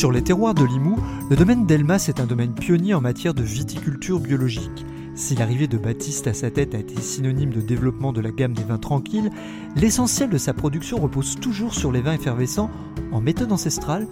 [0.00, 0.96] Sur les terroirs de Limoux,
[1.28, 4.86] le domaine d'Elmas est un domaine pionnier en matière de viticulture biologique.
[5.14, 8.54] Si l'arrivée de Baptiste à sa tête a été synonyme de développement de la gamme
[8.54, 9.30] des vins tranquilles,
[9.76, 12.70] l'essentiel de sa production repose toujours sur les vins effervescents
[13.12, 14.08] en méthode ancestrale,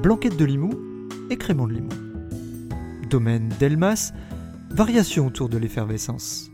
[0.00, 0.78] blanquette de Limoux
[1.30, 1.88] et crémant de Limoux.
[3.10, 4.12] Domaine d'Elmas,
[4.70, 6.52] variation autour de l'effervescence.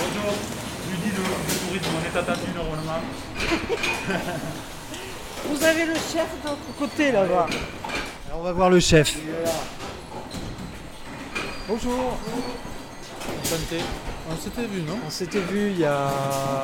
[0.00, 0.34] Bonjour,
[0.90, 3.00] Rudy de, de tourisme, on est attendu normalement.
[5.48, 7.46] Vous avez le chef de l'autre côté là-bas.
[8.28, 9.16] Alors on va voir le chef.
[11.68, 12.18] Bonjour.
[13.42, 13.78] Enchanté.
[14.30, 16.08] On s'était vu, non On s'était vu il y a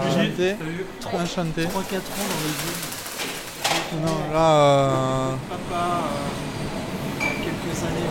[0.07, 0.57] Enchanté.
[1.01, 1.63] Trois- Enchanté.
[1.65, 4.05] 3-4 ans dans les villes.
[4.05, 8.11] Non, là, euh, Papa, euh, il y a quelques années,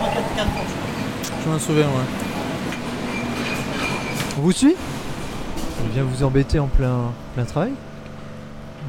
[0.00, 0.64] 3-4 ans.
[1.44, 2.08] je m'en souviens, ouais.
[4.38, 4.76] On vous suit
[5.84, 7.72] Je viens vous embêter en plein, plein travail.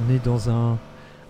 [0.07, 0.77] On est dans un,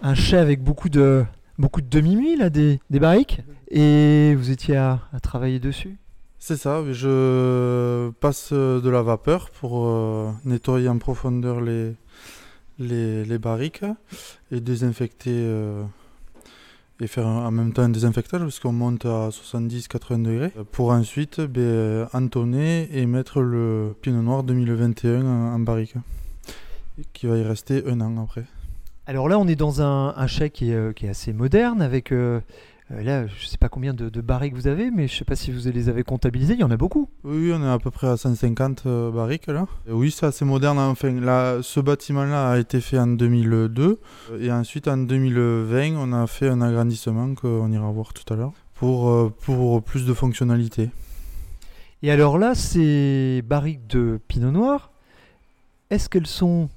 [0.04, 1.24] un chai avec beaucoup de,
[1.58, 3.42] beaucoup de demi-muit, là, des, barriques.
[3.70, 5.98] Et vous étiez à, travailler dessus
[6.40, 11.96] C'est ça, je passe euh, de la vapeur pour euh, nettoyer en profondeur les,
[12.80, 13.84] les, barriques
[14.52, 15.84] et désinfecter euh,
[17.02, 21.42] et faire en même temps un désinfectage parce qu'on monte à 70-80 degrés pour ensuite
[21.42, 25.96] ben, entonner et mettre le pinot noir 2021 en, en barrique
[27.14, 28.46] qui va y rester un an après.
[29.08, 31.82] Alors là, on est dans un, un chai qui est, euh, qui est assez moderne,
[31.82, 32.42] avec euh,
[32.92, 35.36] euh, là, je sais pas combien de, de barriques vous avez, mais je sais pas
[35.36, 36.54] si vous les avez comptabilisées.
[36.54, 37.10] Il y en a beaucoup.
[37.26, 39.68] Oui, on est à peu près à 150 euh, barriques là.
[39.88, 40.80] Et oui, c'est assez moderne.
[40.80, 44.00] Enfin, là, ce bâtiment-là a été fait en 2002
[44.32, 48.38] euh, et ensuite en 2020, on a fait un agrandissement qu'on ira voir tout à
[48.38, 50.90] l'heure pour, pour plus de fonctionnalités.
[52.04, 54.92] Et alors là, ces barriques de pinot noir,
[55.90, 56.70] est-ce qu'elles sont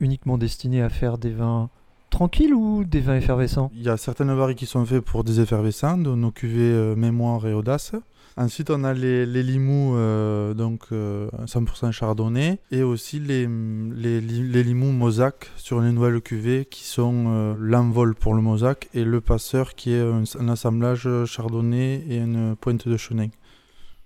[0.00, 1.70] uniquement destinées à faire des vins
[2.10, 3.70] tranquilles ou des vins effervescents?
[3.74, 7.46] Il y a certaines barriques qui sont faites pour des effervescents, nos cuvées euh, mémoire
[7.46, 7.92] et audace.
[8.38, 13.48] Ensuite, on a les, les limous, euh, donc euh, 100% chardonnay, et aussi les,
[13.94, 18.42] les, li- les limous mosaque sur les nouvelles cuvées qui sont euh, l'envol pour le
[18.42, 23.28] mosaque et le passeur qui est un, un assemblage chardonnay et une pointe de chenin.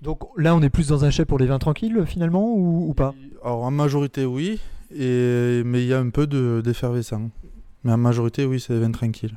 [0.00, 2.94] Donc là, on est plus dans un chai pour les vins tranquilles finalement ou, ou
[2.94, 3.14] pas?
[3.44, 4.60] Alors en majorité, oui,
[4.94, 7.30] et, mais il y a un peu de- d'effervescent.
[7.84, 9.36] Mais en majorité, oui, c'est des vins tranquilles.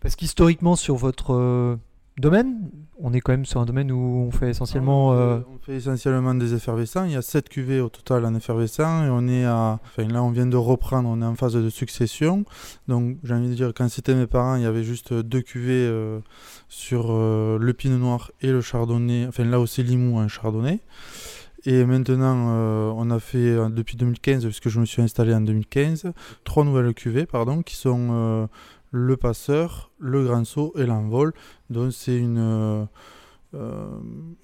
[0.00, 1.76] Parce qu'historiquement, sur votre euh,
[2.18, 2.70] domaine,
[3.00, 3.96] on est quand même sur un domaine où
[4.28, 5.08] on fait essentiellement.
[5.08, 7.04] on, euh, fait, on fait essentiellement des effervescents.
[7.04, 9.80] Il y a 7 cuvées au total en effervescent et on est à.
[9.84, 12.44] Enfin, là, on vient de reprendre, on est en phase de succession.
[12.88, 15.72] Donc, j'ai envie de dire, quand c'était mes parents, il y avait juste deux cuvées
[15.88, 16.20] euh,
[16.68, 19.26] sur le pinot noir et le chardonnay.
[19.26, 20.80] Enfin, là aussi, Limoux, un chardonnay.
[21.68, 25.40] Et maintenant, euh, on a fait euh, depuis 2015, puisque je me suis installé en
[25.40, 26.12] 2015,
[26.44, 28.46] trois nouvelles cuvées, pardon, qui sont euh,
[28.92, 31.32] le passeur, le grand saut et l'envol.
[31.68, 32.86] Donc, c'est une.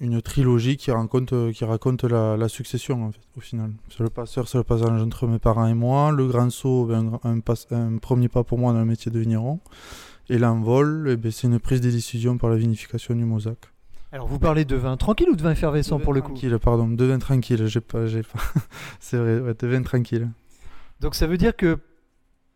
[0.01, 3.71] une trilogie qui raconte, qui raconte la, succession en fait, au final.
[3.89, 6.11] C'est le passeur, c'est le passage entre mes parents et moi.
[6.11, 9.61] Le grand saut, ben, un premier pas pour moi dans le métier de vigneron.
[10.29, 13.72] Et l'envol, eh ben, c'est une prise de décision par la vinification du mosaque.
[14.13, 16.87] Alors, vous parlez de vin tranquille ou de vin effervescent pour le coup Tranquille, pardon,
[16.87, 18.39] de vin tranquille, j'ai pas, j'ai pas.
[19.01, 20.29] c'est vrai, ouais, de vin tranquille.
[21.01, 21.79] Donc ça veut dire que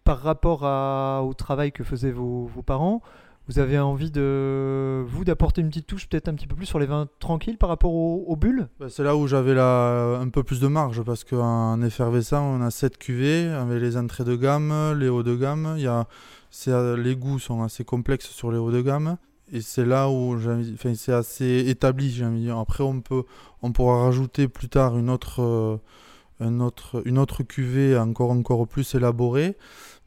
[0.05, 3.01] par rapport à- au travail que faisaient vos, vos parents,
[3.49, 6.79] vous avez envie de vous d'apporter une petite touche peut-être un petit peu plus sur
[6.79, 8.69] les vins tranquilles par rapport aux, aux bulles?
[8.79, 12.71] Bah, c'est là où j'avais un peu plus de marge parce qu'en effervescent, on a
[12.71, 15.75] 7 cuvées avec les entrées de gamme, les hauts de gamme.
[15.79, 16.07] Il y a,
[16.51, 19.17] c'est, les goûts sont assez complexes sur les hauts de gamme.
[19.53, 22.59] Et c'est là où enfin, c'est assez établi, j'ai envie de dire.
[22.59, 23.25] Après, on, peut,
[23.63, 28.95] on pourra rajouter plus tard une autre, euh, autre, une autre cuvée encore, encore plus
[28.95, 29.57] élaborée.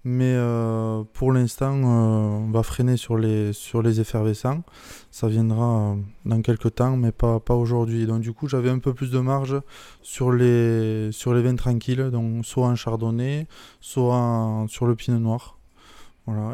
[0.06, 4.64] Mais euh, pour l'instant, euh, on va freiner sur les, sur les effervescents.
[5.12, 5.96] Ça viendra euh,
[6.26, 8.06] dans quelques temps, mais pas, pas aujourd'hui.
[8.06, 9.62] Donc du coup, j'avais un peu plus de marge
[10.02, 13.48] sur les, sur les vins tranquilles, donc soit en chardonnay,
[13.82, 15.59] soit sur le pinot noir.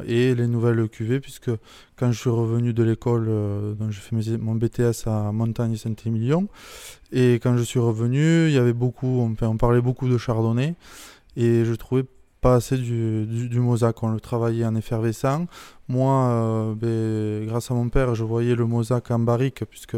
[0.08, 1.52] Et les nouvelles cuvées, puisque
[1.96, 6.48] quand je suis revenu de l'école, euh, j'ai fait mon BTS à Montagne Saint-Émilion,
[7.12, 10.76] et quand je suis revenu, il y avait beaucoup, on, parlait beaucoup de chardonnay,
[11.38, 12.06] et je trouvais
[12.42, 14.04] pas assez du, du, du Mosaque.
[14.04, 15.48] On le travaillait en effervescent.
[15.88, 19.98] Moi, euh, ben, grâce à mon père, je voyais le Mosaque en barrique, puisque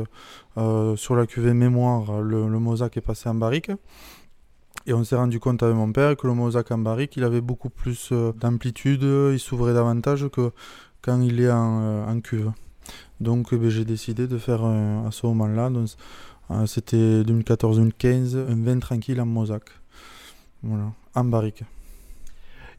[0.58, 3.72] euh, sur la cuvée mémoire, le, le Mosaque est passé en barrique.
[4.88, 7.42] Et on s'est rendu compte avec mon père que le Mosaque en barrique, il avait
[7.42, 10.52] beaucoup plus euh, d'amplitude, il s'ouvrait davantage que
[11.02, 12.52] quand il est en, euh, cuve.
[13.20, 15.70] Donc eh ben, j'ai décidé de faire euh, à ce moment-là,
[16.52, 19.70] euh, c'était 2014-2015, un vin tranquille en Mosaque.
[20.64, 21.64] Voilà, en barrique.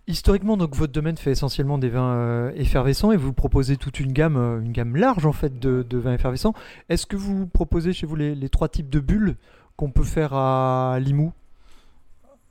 [0.07, 4.13] Historiquement, donc votre domaine fait essentiellement des vins euh, effervescents et vous proposez toute une
[4.13, 6.55] gamme, euh, une gamme large en fait de, de vins effervescents.
[6.89, 9.37] Est-ce que vous proposez chez vous les, les trois types de bulles
[9.77, 11.33] qu'on peut faire à Limoux?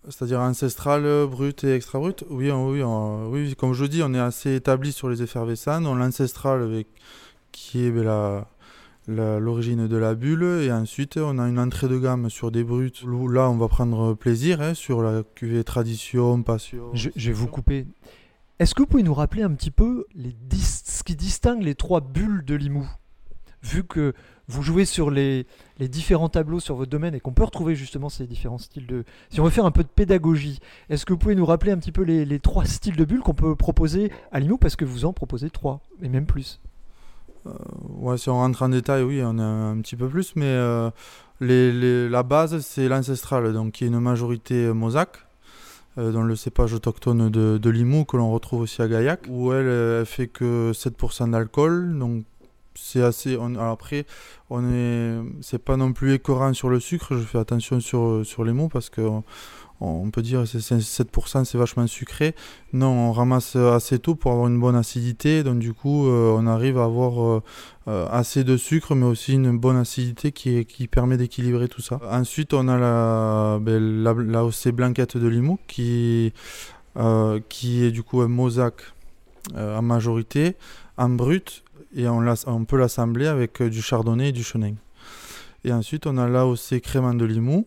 [0.09, 4.01] C'est-à-dire ancestral, euh, brut et extra brut Oui, on- oui, on- oui, comme je dis,
[4.03, 5.83] on est assez établi sur les effervescents.
[5.85, 6.87] On a l'ancestral avec
[7.51, 8.45] qui est ben,
[9.07, 10.61] la- l'origine de la bulle.
[10.63, 12.91] Et ensuite, on a une entrée de gamme sur des bruts.
[13.05, 16.89] où Là, on va prendre plaisir hein, sur la cuvée tradition, passion.
[16.93, 17.87] je, je vais vous couper.
[18.59, 21.75] Est-ce que vous pouvez nous rappeler un petit peu les dis- ce qui distingue les
[21.75, 22.89] trois bulles de Limoux?
[23.63, 24.13] Vu que
[24.47, 25.45] vous jouez sur les,
[25.79, 29.03] différents tableaux sur votre domaine et qu'on peut retrouver justement ces différents styles de...
[29.29, 30.59] Si on veut faire un peu de pédagogie,
[30.89, 33.33] est-ce que vous pouvez nous rappeler un petit peu les, trois styles de bulles qu'on
[33.33, 36.61] peut proposer à Limoux Parce que vous en proposez trois, et même plus?
[37.99, 40.89] Ouais, si on rentre en détail, oui, on a un petit peu plus, mais euh,
[41.39, 45.27] la base, c'est l'ancestral, donc qui est une majorité euh, mosaque,
[45.97, 49.51] euh, dans le cépage autochtone de, de Limoux, que l'on retrouve aussi à Gaillac, où
[49.51, 52.23] elle, euh, elle fait que 7% d'alcool, donc
[52.77, 53.37] c'est assez.
[53.59, 54.05] Après,
[54.49, 58.43] on est, c'est pas non plus écœurant sur le sucre, je fais attention sur, sur
[58.43, 59.01] les mots parce que.
[59.01, 59.23] on-
[60.11, 62.33] peut dire c'est 7%, c'est vachement sucré.
[62.73, 65.43] Non, on ramasse assez tôt pour avoir une bonne acidité.
[65.43, 67.43] Donc du coup, euh, on arrive à avoir euh,
[67.87, 71.99] euh, assez de sucre, mais aussi une bonne acidité qui, permet d'équilibrer tout ça.
[72.09, 76.33] Ensuite, on a la, ben, la, Blanquette de Limoux, qui,
[77.49, 78.81] qui est du coup un mosaque
[79.55, 80.55] en majorité,
[80.97, 81.63] en brut,
[81.95, 84.73] et on, peut l'assembler avec euh, du chardonnay et du chenin.
[85.63, 87.65] Et ensuite, on a la OC Crément de Limoux,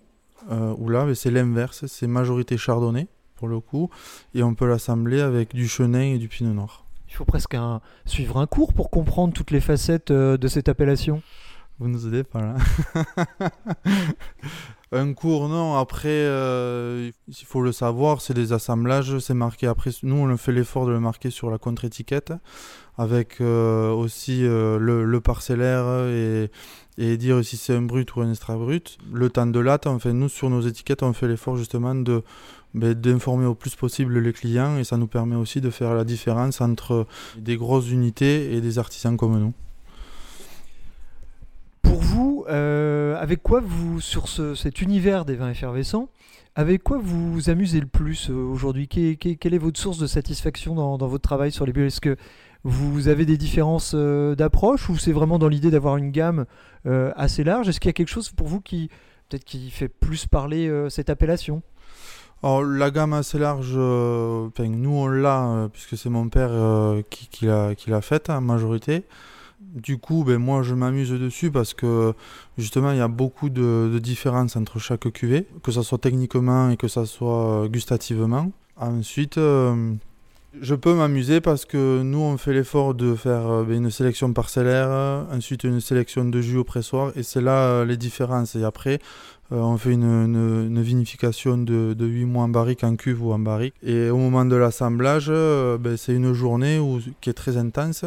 [0.51, 3.91] euh, où là, c'est l'inverse, c'est majorité chardonnay, pour le coup,
[4.35, 6.85] et on peut l'assembler avec du chenin et du pinot noir.
[7.09, 10.69] Il faut presque un- suivre un cours pour comprendre toutes les facettes euh, de cette
[10.69, 11.23] appellation?
[11.79, 12.57] Vous nous aidez pas là
[14.93, 15.77] Un cours, non.
[15.77, 19.69] Après, euh, il faut le savoir, c'est des assemblages, c'est marqué.
[19.69, 22.33] Après, nous, on fait l'effort de le marquer sur la contre-étiquette,
[22.99, 26.51] avec euh, aussi euh, le, parcellaire et,
[26.99, 28.99] et dire si c'est un brut ou un extra brut.
[29.13, 32.25] Le temps de latte, enfin, nous, sur nos étiquettes, on fait l'effort justement de
[32.75, 36.05] ben, d'informer au plus possible les clients et ça nous permet aussi de faire la
[36.05, 37.07] différence entre
[37.37, 39.53] des grosses unités et des artisans comme nous.
[41.83, 42.20] Pour vous,
[42.51, 46.09] euh, avec quoi vous, sur ce- cet univers des vins effervescents,
[46.55, 48.89] avec quoi vous amusez le plus euh, aujourd'hui?
[48.89, 52.17] Quelle, est votre source de satisfaction dans, votre travail sur les bulles Est-ce que
[52.65, 56.45] vous avez des différences euh, d'approche ou c'est vraiment dans l'idée d'avoir une gamme
[56.85, 57.69] assez large?
[57.69, 58.89] Est-ce qu'il y a quelque chose pour vous qui
[59.29, 61.63] peut-être qui fait plus parler cette appellation?
[62.43, 66.53] La gamme assez large, nous on l'a, puisque c'est mon père
[67.11, 69.05] qui, qui l'a faite en majorité.
[69.61, 72.15] Du coup, ben, moi je m'amuse dessus parce que
[72.57, 76.79] justement il y a beaucoup de, différences entre chaque cuvée, que ce soit techniquement et
[76.79, 78.51] que ce soit euh, gustativement.
[78.79, 79.93] Ensuite, euh,
[80.59, 84.33] je peux m'amuser parce que nous on fait l'effort de faire euh, ben, une sélection
[84.33, 88.57] parcellaire, ensuite une sélection de jus au pressoir, et c'est là les différences.
[88.57, 88.99] Et après,
[89.51, 93.75] on fait une, vinification de, de 8 mois en barrique, en cuve ou en barrique.
[93.83, 96.81] Et au moment de l'assemblage, ben, c'est une journée
[97.21, 98.05] qui est très intense.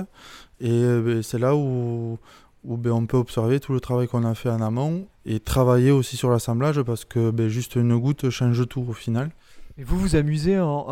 [0.64, 2.18] Et euh, ben, c'est là où,
[2.64, 5.92] où ben, on peut observer tout le travail qu'on a fait en amont et travailler
[5.92, 9.30] aussi sur l'assemblage parce que ben, juste une goutte change tout au final.
[9.78, 10.86] Et vous vous amusez en,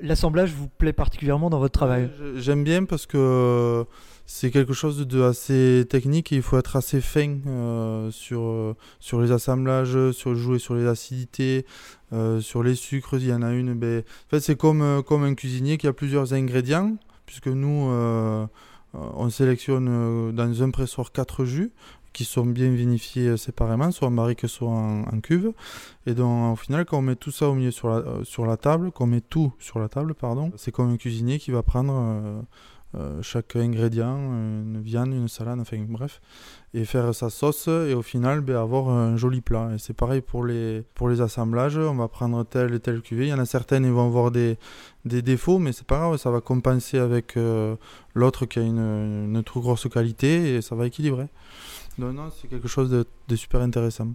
[0.00, 2.08] L'assemblage vous plaît particulièrement dans votre travail?
[2.36, 3.84] J'aime bien parce que
[4.24, 9.20] c'est quelque chose de assez technique et il faut être assez fin euh, sur, sur
[9.20, 11.66] les assemblages, sur jouer sur les acidités,
[12.14, 13.14] euh, sur les sucres.
[13.14, 13.74] Il y en a une.
[13.74, 18.46] Ben, en fait, c'est comme, comme un cuisinier qui a plusieurs ingrédients, puisque nous, euh,
[19.14, 21.72] on sélectionne euh, dans un pressoir quatre jus
[22.12, 25.52] qui sont bien vinifiés euh, séparément, soit en barrique, soit en, cuve.
[26.06, 28.46] Et donc, au final, quand on met tout ça au milieu sur la, euh, sur
[28.46, 32.44] la table, met tout sur la table, pardon, c'est comme un cuisinier qui va prendre
[32.94, 36.20] euh, chaque ingrédient, une viande, une salade, enfin bref,
[36.74, 39.70] et faire sa sauce et au final ben, avoir un joli plat.
[39.74, 43.26] Et c'est pareil pour les, pour les assemblages, on va prendre telle et telle cuvée.
[43.26, 44.56] Il y en a certaines qui vont avoir des,
[45.04, 47.76] des défauts, mais c'est pas grave, ça va compenser avec euh,
[48.14, 51.28] l'autre qui a une, une trop grosse qualité et ça va équilibrer.
[51.98, 54.08] Non, non, c'est quelque chose de, super intéressant.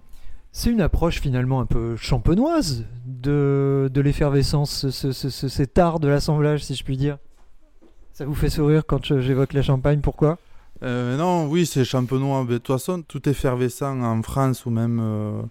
[0.51, 5.99] C'est une approche finalement un peu champenoise de, de l'effervescence, ce, ce- ce- cet art
[5.99, 7.17] de l'assemblage, si je puis dire.
[8.13, 10.37] Ça vous fait sourire quand j'évoque la Champagne, pourquoi?
[10.83, 12.45] Euh, non, oui, c'est champenois.
[12.45, 15.41] De toute façon, tout effervescent en France ou même euh,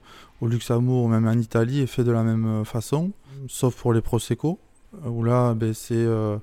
[0.40, 3.10] au Luxembourg ou même en Italie est fait de la même euh, façon,
[3.48, 4.60] sauf pour les Prosecco,
[5.04, 6.36] où là, ben, c'est euh,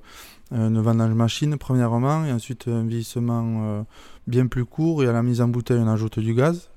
[0.50, 3.86] une vendange machine premièrement, et ensuite un vieillissement
[4.26, 6.68] bien plus court, et à la mise en bouteille, on ajoute du gaz.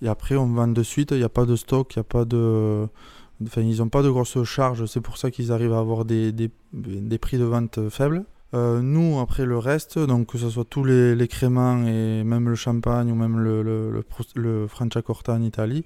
[0.00, 2.04] Et après, on vend de suite, il n'y a pas de stock, il n'y a
[2.04, 2.86] pas de...
[3.44, 6.32] Enfin, ils n'ont pas de grosses charges, c'est pour ça qu'ils arrivent à avoir des,
[6.32, 8.24] des prix de vente faibles.
[8.54, 12.48] Euh, nous, après le reste, donc que ce soit tous les, les créments et même
[12.48, 14.04] le champagne ou même le, le, le,
[14.36, 15.84] le Franciacorta en Italie,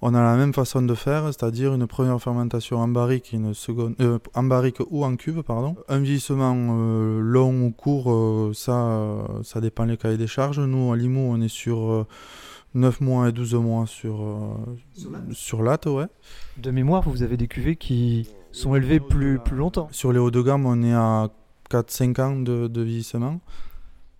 [0.00, 3.94] on a la même façon de faire, c'est-à-dire une première fermentation en barrique, une seconde,
[4.00, 5.76] euh, en barrique ou en cuve, pardon.
[5.88, 10.60] Un vieillissement euh, long ou court, euh, ça, euh, ça dépend les cahiers des charges.
[10.60, 12.06] Nous, à Limoux, on est sur euh,
[12.74, 14.54] 9 mois et 12 mois sur, euh,
[15.32, 16.06] sur latte, ouais.
[16.56, 19.88] De mémoire, vous avez des cuvées qui sont élevées plus, plus longtemps.
[19.90, 21.28] Sur les hauts de gamme, on est à
[21.70, 23.40] 4-5 ans de, de vieillissement.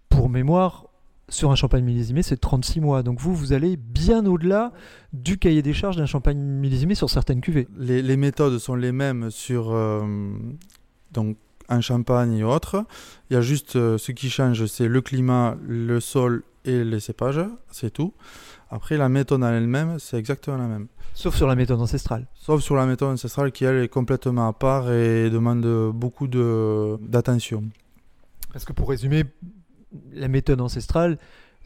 [0.08, 0.88] Pour mémoire,
[1.28, 3.02] sur un champagne millésimé, c'est 36 mois.
[3.02, 4.72] Donc vous, vous allez bien au-delà
[5.12, 7.68] du cahier des charges d'un champagne millésimé sur certaines cuvées.
[7.76, 10.04] Les, les méthodes sont les mêmes sur euh,
[11.12, 11.36] donc
[11.68, 12.84] en Champagne et autres.
[13.28, 17.00] Il y a juste euh, ce qui change, c'est le climat, le sol et les
[17.00, 18.14] cépages, c'est tout.
[18.70, 20.88] Après, la méthode en elle-même, c'est exactement la même.
[21.14, 22.26] Sauf sur la méthode ancestrale.
[22.34, 26.96] Sauf sur la méthode ancestrale qui, elle, est complètement à part et demande beaucoup de-
[27.00, 27.64] d'attention.
[28.52, 29.24] Parce que pour résumer,
[30.12, 31.18] la méthode ancestrale,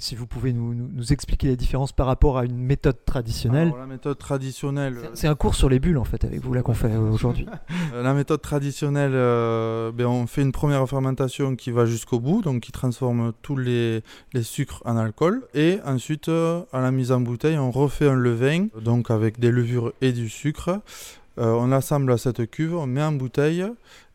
[0.03, 3.69] si vous pouvez nous, nous- nous expliquer la différence par rapport à une méthode traditionnelle.
[3.69, 6.63] Alors, la méthode traditionnelle, C'est- un cours sur les bulles en fait avec vous là
[6.63, 7.47] qu'on fait euh, aujourd'hui.
[7.95, 12.43] Euh, La méthode traditionnelle, euh, ben, on fait une première fermentation qui va jusqu'au bout,
[12.43, 15.43] donc qui transforme tous les, les sucres en alcool.
[15.55, 19.51] Et ensuite, euh, à la mise en bouteille, on refait un levain, donc avec des
[19.51, 20.81] levures et du sucre.
[21.39, 23.65] Euh, on assemble à cette cuve, on met en bouteille,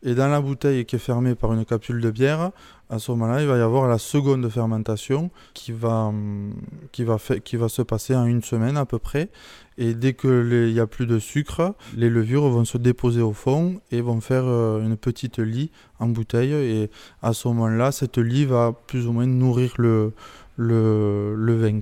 [0.04, 2.50] et dans la bouteille qui est fermée par une capsule de bière,
[2.90, 6.54] à ce moment-là, il va y avoir la seconde fermentation qui va, hum,
[6.90, 9.28] qui va, qui va se passer en une semaine à peu près.
[9.76, 13.80] Et dès qu'il n'y a plus de sucre, les levures vont se déposer au fond
[13.92, 16.52] et vont faire euh, une petite lie en bouteille.
[16.52, 16.90] Et
[17.22, 20.12] à ce moment-là, cette lie va plus ou moins nourrir le,
[20.56, 21.80] le, vin.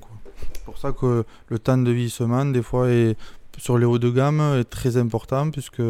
[0.53, 3.17] C'est pour ça que le temps de vieillissement, des fois, est,
[3.57, 5.81] sur les hauts de gamme, est très important, puisque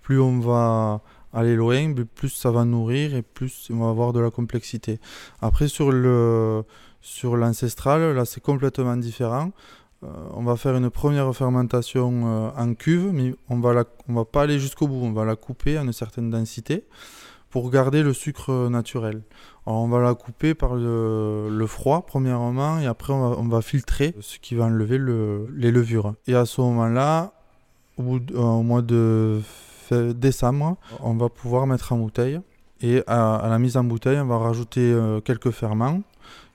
[0.00, 4.20] plus on va aller loin, plus ça va nourrir et plus on va avoir de
[4.20, 4.98] la complexité.
[5.40, 6.64] Après, sur le
[7.00, 9.52] sur l'ancestral, là, c'est complètement différent.
[10.02, 14.24] Euh, on va faire une première fermentation euh, en cuve, mais on va on va
[14.24, 15.02] pas aller jusqu'au bout.
[15.02, 16.84] On va la couper à une certaine densité
[17.50, 19.22] pour garder le sucre naturel.
[19.66, 23.48] Alors on va la couper par le, le froid premièrement et après on va, on
[23.48, 26.14] va filtrer ce qui va enlever le- les levures.
[26.26, 27.32] Et à ce moment-là,
[27.98, 29.40] au, au mois de
[29.94, 32.40] décembre, on va pouvoir mettre en bouteille.
[32.82, 36.00] Et à, à la mise en bouteille, on va rajouter euh, quelques ferments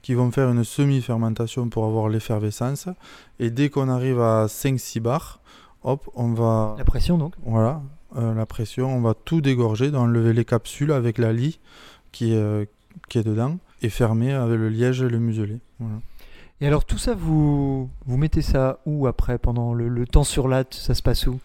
[0.01, 2.87] qui vont faire une semi-fermentation pour avoir l'effervescence.
[3.39, 5.39] Et dès qu'on arrive à 5-6 bars,
[5.83, 6.75] hop, on va...
[6.77, 7.33] La pression donc.
[7.43, 7.81] Voilà,
[8.17, 11.59] euh, la pression, on va tout dégorger, d'enlever les capsules avec la lie
[12.11, 12.65] qui est, euh,
[13.09, 15.59] qui est dedans et fermer avec le liège et le muselet.
[15.79, 15.97] Voilà.
[16.61, 20.47] Et alors tout ça, vous, vous mettez ça où après Pendant le, le temps sur
[20.47, 21.39] latte, ça se passe où?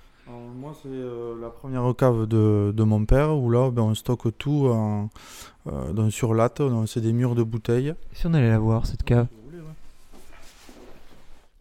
[0.61, 4.37] Moi, c'est euh, la première cave de, de mon père où là, ben, on stocke
[4.37, 5.09] tout en,
[5.67, 7.88] euh, dans, sur latte, c'est des murs de bouteilles.
[7.88, 9.26] Et Si on allait la voir, cette cave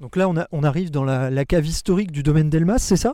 [0.01, 2.97] Donc là, on, a, on arrive dans la, la cave historique du domaine d'Elmas, c'est
[2.97, 3.13] ça?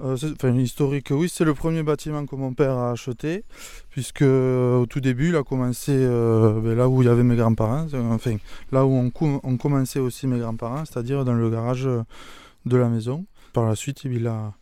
[0.00, 3.44] Euh, enfin, historique, oui, c'est le premier bâtiment que mon père a acheté,
[3.90, 7.86] puisque au tout début, il a commencé ben, là où il y avait mes grands-parents,
[8.10, 8.36] enfin,
[8.72, 12.88] là où on, com- on commençait aussi mes grands-parents, c'est-à-dire dans le garage de la
[12.88, 13.24] maison.
[13.52, 14.52] Par la suite, il a,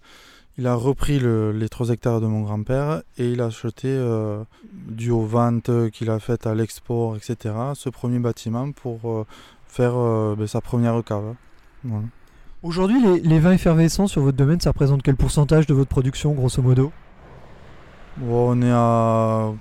[0.58, 4.42] il a repris le- les 3 hectares de mon grand-père et il a acheté, euh,
[4.72, 9.26] dû aux ventes qu'il a faites à l'export, etc., ce premier bâtiment pour euh,
[9.66, 11.34] faire euh, ben, sa première cave.
[11.84, 12.04] Voilà.
[12.62, 16.32] Aujourd'hui, les, les vins effervescents sur votre domaine, ça représente quel pourcentage de votre production,
[16.32, 16.92] grosso modo?
[18.18, 19.52] Bon, on est à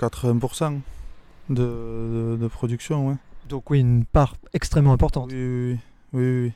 [0.00, 0.80] 80%
[1.48, 3.16] de, de, de production, ouais.
[3.48, 5.30] Donc oui, une part extrêmement importante.
[5.32, 5.78] Oui, oui, oui,
[6.12, 6.52] oui, oui, oui.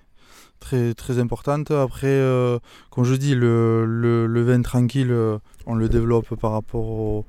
[0.60, 1.70] Très, très importante.
[1.70, 2.58] Après, euh,
[2.90, 7.26] comme je dis, le, le, le vin tranquille, euh, on le développe par rapport au,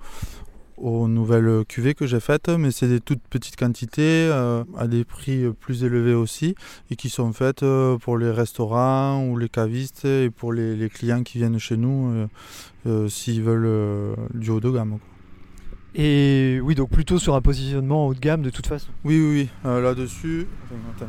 [0.78, 5.04] aux nouvelles cuvées que j'ai faites, mais c'est des toutes petites quantités euh, à des
[5.06, 6.56] prix plus élevés aussi
[6.90, 10.90] et qui sont faites euh, pour les restaurants ou les cavistes et pour les, les
[10.90, 12.28] clients qui viennent chez nous
[12.88, 14.98] euh, s'ils veulent du haut de gamme.
[15.00, 15.00] quoi.
[15.96, 18.90] Et oui, donc plutôt sur un positionnement haut de gamme de toute façon.
[19.04, 19.82] Oui, oui, oui.
[19.82, 20.48] Là-dessus.
[20.96, 21.08] Attends,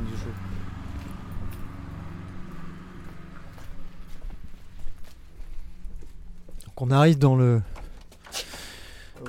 [6.87, 7.45] attendez, je- Donc on arrive dans le.
[7.45, 7.61] Euh,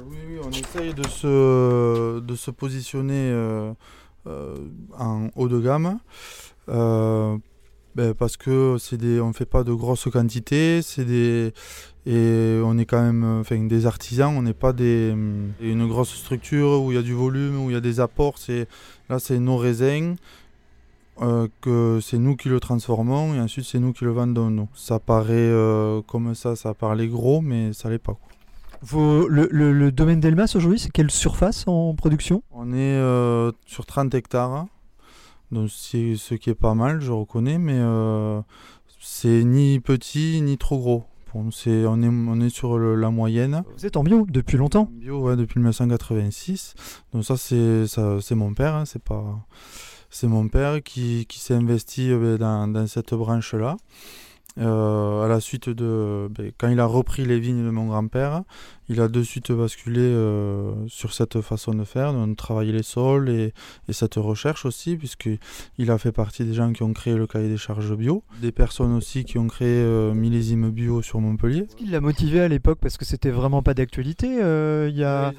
[0.07, 3.73] oui, oui, on essaye de se, de se positionner euh,
[4.27, 4.55] euh,
[4.97, 5.99] en haut de gamme.
[6.67, 11.53] ben, parce que c'est des, on ne fait pas de grosses quantités, c'est des,
[12.05, 15.13] et on est quand même enfin, des artisans, on n'est pas des,
[15.59, 18.37] une grosse structure où il y a du volume, où il y a des apports.
[18.37, 18.67] C'est,
[19.09, 20.15] là, c'est nos raisins,
[21.21, 24.49] euh, que c'est nous qui le transformons et ensuite c'est nous qui le vendons.
[24.49, 24.67] nous.
[24.73, 28.13] Ça paraît euh, comme ça, ça paraît gros, mais ça l'est pas.
[28.13, 28.27] quoi.
[28.83, 32.41] Vos- le, le- le domaine d'Elmas aujourd'hui, c'est quelle surface en production?
[32.51, 34.65] On est euh, sur 30 hectares,
[35.51, 37.79] donc c'est ce qui est pas mal, je reconnais, mais
[38.99, 41.03] c'est ni petit ni trop gros.
[41.33, 43.63] On, est, on est sur le- la moyenne.
[43.77, 44.89] Vous êtes en bio depuis longtemps?
[44.91, 46.73] Bio, ouais, depuis 1986.
[47.13, 49.39] Donc ça, c'est, ça, c'est mon père, hein, c'est pas,
[50.11, 53.77] c'est mon père qui, s'est investi euh, ben, dans, dans cette branche-là.
[54.57, 58.43] Euh, à la suite de ben, quand il a repris les vignes de mon grand-père,
[58.91, 63.29] il a de suite basculé euh, sur cette façon de faire, de travailler les sols
[63.29, 63.53] et,
[63.87, 67.47] et cette recherche aussi, puisqu'il a fait partie des gens qui ont créé le cahier
[67.49, 71.61] des charges bio, des personnes aussi qui ont créé euh, millésime bio sur Montpellier.
[71.61, 75.03] Qu'est-ce qui l'a motivé à l'époque Parce que c'était vraiment pas d'actualité euh, il, y
[75.03, 75.33] a,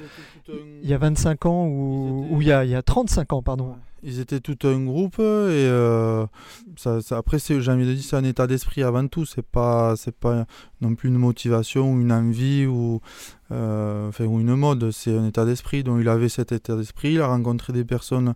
[0.83, 3.75] il y a 25 ans ou, il, y a, il y a 35 ans, pardon.
[4.05, 6.27] Ils étaient tout un groupe et euh,
[6.75, 9.47] ça, ça- après c'est j'ai envie de dire c'est un état d'esprit avant tout c'est
[9.47, 10.45] pas c'est pas
[10.81, 13.01] non plus une motivation ou une envie ou
[14.09, 17.21] enfin ou une mode c'est un état d'esprit donc il avait cet état d'esprit il
[17.21, 18.35] a rencontré des personnes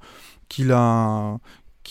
[0.48, 0.64] qui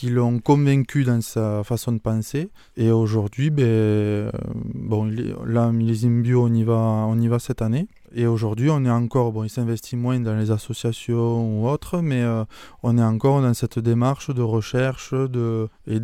[0.09, 4.31] l'ont convaincu dans sa façon de penser et aujourd'hui ben euh,
[4.73, 8.27] bon il est- là millésime bio on y va on y va cette année et
[8.27, 12.43] aujourd'hui on est encore bon il s'investit moins dans les associations ou autres mais euh,
[12.83, 15.99] on est encore dans cette démarche de recherche de, et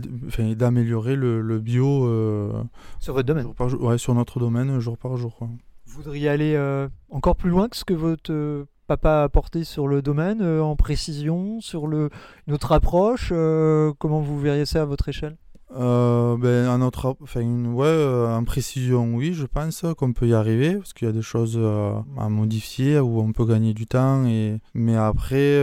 [0.55, 2.63] d'améliorer le, le bio euh,
[2.99, 3.43] Sur votre domaine.
[3.43, 5.35] jour par jour, ouais, sur notre domaine jour par jour.
[5.35, 5.49] quoi.
[5.93, 9.89] Voudriez aller euh, encore plus loin que ce que votre euh, papa a apporté sur
[9.89, 12.09] le domaine, euh, en précision, sur le,
[12.47, 13.33] une autre approche
[13.99, 15.35] Comment vous verriez ça à votre échelle?
[15.69, 21.07] Ben, en, autre, enfin, en précision, oui, je pense qu'on peut y arriver parce qu'il
[21.07, 21.59] y a des choses
[22.17, 24.25] à modifier où on peut gagner du temps.
[24.25, 24.59] Et...
[24.73, 25.61] Mais après,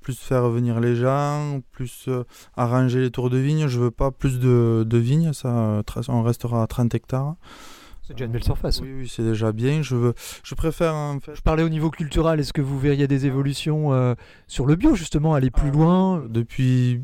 [0.00, 2.08] plus faire venir les gens, plus
[2.56, 3.68] arranger les tours de vignes.
[3.68, 7.36] Je veux pas plus de, de vignes, ça, on restera à 30 hectares.
[8.06, 8.80] C'est déjà une belle surface.
[8.80, 9.82] Oui, oui, c'est déjà bien.
[9.82, 10.14] Je, veux,
[10.44, 11.34] je préfère en fait.
[11.34, 14.14] Je parlais au niveau culturel, est-ce que vous verriez des évolutions euh,
[14.46, 16.22] sur le bio, justement, aller plus loin?
[16.28, 17.02] Depuis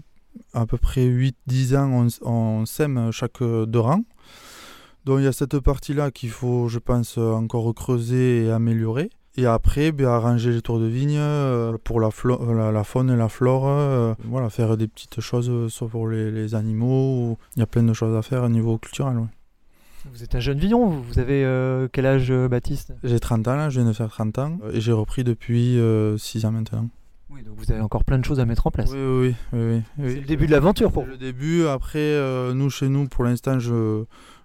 [0.55, 4.05] à peu près 8-10 ans, on, on sème chaque deux rangs.
[5.05, 9.11] Donc il y a cette partie-là qu'il faut, je pense, encore creuser et améliorer.
[9.37, 13.11] Et après, ben, arranger les tours de vigne euh, pour la, flo- la, la faune
[13.11, 13.67] et la flore.
[13.67, 17.39] euh, voilà, faire des petites choses, euh, soit pour les, les animaux.
[17.57, 19.17] Il y a plein de choses à faire au niveau culturel.
[19.19, 19.27] ouais.
[20.11, 22.93] Vous êtes un jeune vigneron, vous avez euh, quel âge, euh, Baptiste?
[23.05, 24.59] J'ai 30 ans là, je viens de faire 30 ans.
[24.73, 25.79] Et j'ai repris depuis
[26.19, 26.89] 6 ans maintenant.
[27.31, 28.91] Oui, donc vous avez encore plein de choses à mettre en place.
[28.93, 29.35] Oui, oui, oui.
[29.53, 30.09] oui, oui, oui.
[30.11, 31.11] C'est le début de l'aventure pour vous.
[31.11, 31.67] le début.
[31.67, 34.05] Après, euh, nous, chez nous, pour l'instant, je,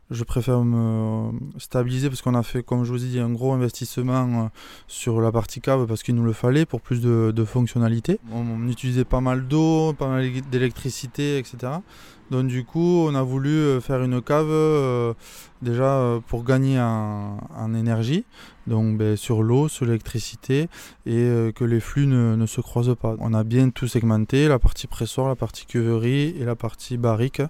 [0.09, 3.51] je préfère me stabiliser parce qu'on a fait, comme je vous ai dit, un gros
[3.51, 4.47] investissement euh,
[4.87, 8.21] sur la partie cave parce qu'il nous le fallait pour plus de, de fonctionnalités.
[8.31, 11.73] On, on utilisait pas mal d'eau, pas mal d'électricité, etc.
[12.31, 15.13] Donc du coup, on a voulu euh, faire une cave euh,
[15.61, 18.25] déjà euh, pour gagner en, en énergie,
[18.67, 20.69] donc ben, sur l'eau, sur l'électricité,
[21.05, 23.15] et euh, que les flux ne, se croisent pas.
[23.19, 27.41] On a bien tout segmenté, la partie pressoir, la partie cuverie et la partie barrique,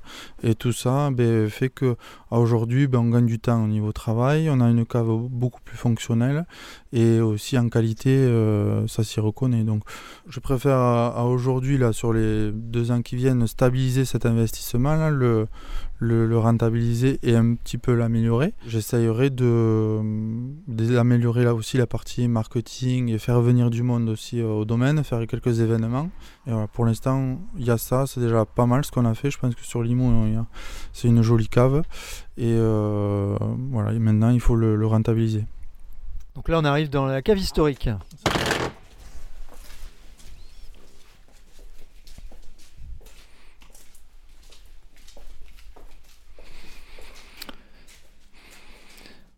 [0.44, 1.96] et tout ça ben, fait que
[2.32, 5.78] aujourd'hui, ben, on gagne du temps au niveau travail, on a une cave beaucoup plus
[5.78, 6.46] fonctionnelle,
[6.94, 9.64] et aussi en qualité, euh, ça s'y reconnaît.
[9.64, 9.84] Donc
[10.28, 10.78] je préfère
[11.26, 15.10] aujourd'hui, sur les deux ans qui viennent, stabiliser cet investissement,
[16.00, 18.54] le, le rentabiliser et un petit peu l'améliorer.
[18.68, 20.00] J'essayerai de,
[20.68, 25.04] d'améliorer là aussi la partie marketing et faire venir du monde aussi euh, au domaine,
[25.04, 26.10] faire quelques événements.
[26.46, 29.14] Et voilà, pour l'instant, il y a ça, c'est déjà pas mal ce qu'on a
[29.14, 29.32] fait.
[29.32, 30.12] Je pense que sur Limoux,
[30.94, 31.84] c'est une jolie cave.
[32.38, 33.38] Et euh,
[33.72, 35.46] voilà, et maintenant, il faut le, le rentabiliser.
[36.36, 37.90] Donc là, on arrive dans la cave historique.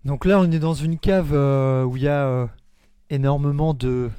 [0.10, 2.48] Donc là, on est dans une cave euh, où il y a euh,
[3.12, 4.10] énormément de,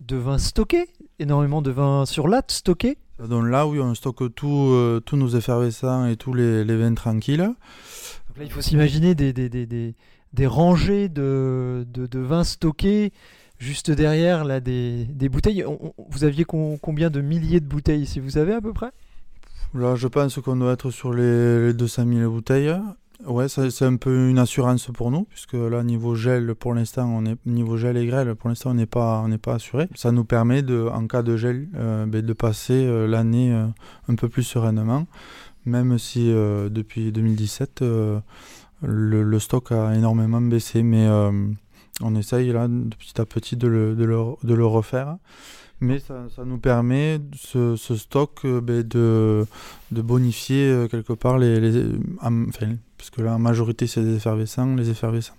[0.00, 0.86] de vin stocké,
[1.20, 2.98] énormément de vin sur latte stocké.
[3.24, 6.92] Donc là, oui, on stocke tout, euh, tous nos effervescents et tous les, les vins
[6.94, 7.38] tranquilles.
[7.38, 9.94] Donc là, il faut s'imaginer des, des, des,
[10.32, 13.12] des, rangées de, de, de vins stockés
[13.58, 15.64] juste derrière là, des, des bouteilles.
[15.64, 18.72] On- on- vous aviez con- combien de milliers de bouteilles ici Vous savez à peu
[18.72, 18.90] près?
[19.74, 22.74] Là, je pense qu'on doit être sur les, les 200 000 bouteilles.
[23.24, 27.24] Ouais, c'est un peu une assurance pour nous, puisque là, niveau gel, pour l'instant, on
[27.24, 29.88] est niveau gel et grêle, pour l'instant, on n'est pas, on n'est pas assuré.
[29.94, 33.66] Ça nous permet de, en cas de gel, euh, ben, de passer euh, l'année euh,
[34.08, 35.06] un peu plus sereinement,
[35.64, 38.20] même si depuis 2017, euh,
[38.82, 41.08] le, stock a énormément baissé, mais
[42.02, 45.16] on essaye là, de petit à petit, de le, de le, de le refaire.
[45.80, 49.44] Mais ça, ça nous permet, ce, ce stock, euh, ben, de,
[49.92, 51.84] de bonifier euh, quelque part les, les
[52.22, 55.36] en- enfin, parce que là en majorité c'est des effervescents, les effervescents.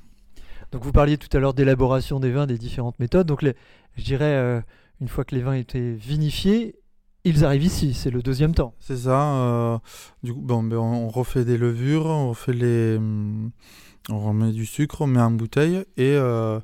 [0.72, 3.26] Donc vous parliez tout à l'heure d'élaboration des vins, des différentes méthodes.
[3.26, 3.56] Donc les-
[3.96, 4.62] je dirais, euh,
[5.02, 6.76] une fois que les vins étaient vinifiés,
[7.24, 8.76] ils arrivent ici, c'est le deuxième temps.
[8.80, 9.34] C'est ça.
[9.34, 9.78] euh,
[10.22, 13.50] du coup, bon, ben, on refait des levures, on refait les, hum,
[14.10, 16.60] on remet du sucre, on met en bouteille et euh,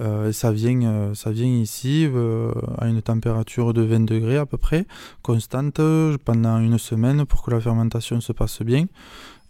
[0.00, 4.46] euh, ça vient, euh, ça vient ici euh, à une température de 20 degrés à
[4.46, 4.86] peu près,
[5.22, 8.86] constante euh, pendant une semaine pour que la fermentation se passe bien.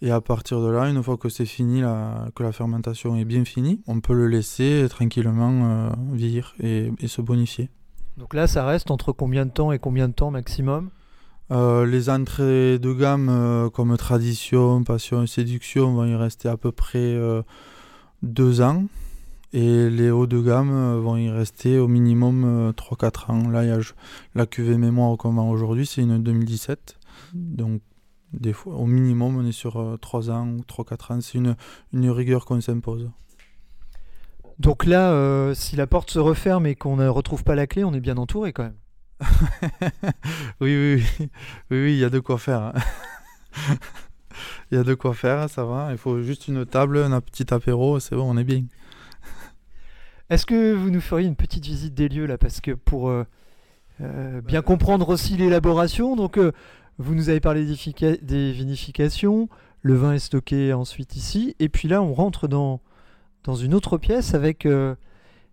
[0.01, 3.25] Et à partir de là, une fois que c'est fini, la- que la fermentation est
[3.25, 7.69] bien finie, on peut le laisser tranquillement euh, vieillir et, et se bonifier.
[8.17, 10.91] Donc là, ça reste entre combien de temps et combien de temps maximum?
[11.51, 16.57] Euh, les entrées de gamme euh, comme Tradition, Passion et Séduction vont y rester à
[16.57, 17.43] peu près euh,
[18.23, 18.85] deux ans.
[19.55, 23.49] Et les hauts de gamme euh, vont y rester au minimum euh, 3-4 ans.
[23.49, 23.93] Là, il y a je-
[24.35, 26.99] la cuvée mémoire qu'on vend aujourd'hui, c'est une 2017.
[27.35, 27.81] Donc,
[28.35, 31.21] des fois, au minimum, on est sur euh, 3 ans ou 3-4 ans.
[31.23, 31.57] C'est une,
[31.95, 33.11] une rigueur qu'on s'impose.
[34.59, 37.85] Donc là, euh, si la porte se referme et qu'on ne retrouve pas la clé,
[37.85, 38.75] on est bien entouré quand même.
[40.61, 41.29] oui, oui, oui,
[41.71, 42.61] oui, oui, il y a de quoi faire.
[42.63, 42.73] hein.
[44.71, 45.89] Il y a de quoi faire, ça va.
[45.91, 48.63] Il faut juste une table, un petit apéro, c'est bon, on est bien.
[50.31, 53.25] Est-ce que vous nous feriez une petite visite des lieux là Parce que pour euh,
[54.01, 56.53] euh, bien comprendre aussi l'élaboration, donc euh,
[56.99, 59.49] vous nous avez parlé des vinifications,
[59.83, 62.81] le vin est stocké ensuite ici, et puis là on rentre dans,
[63.45, 64.67] dans une autre pièce avec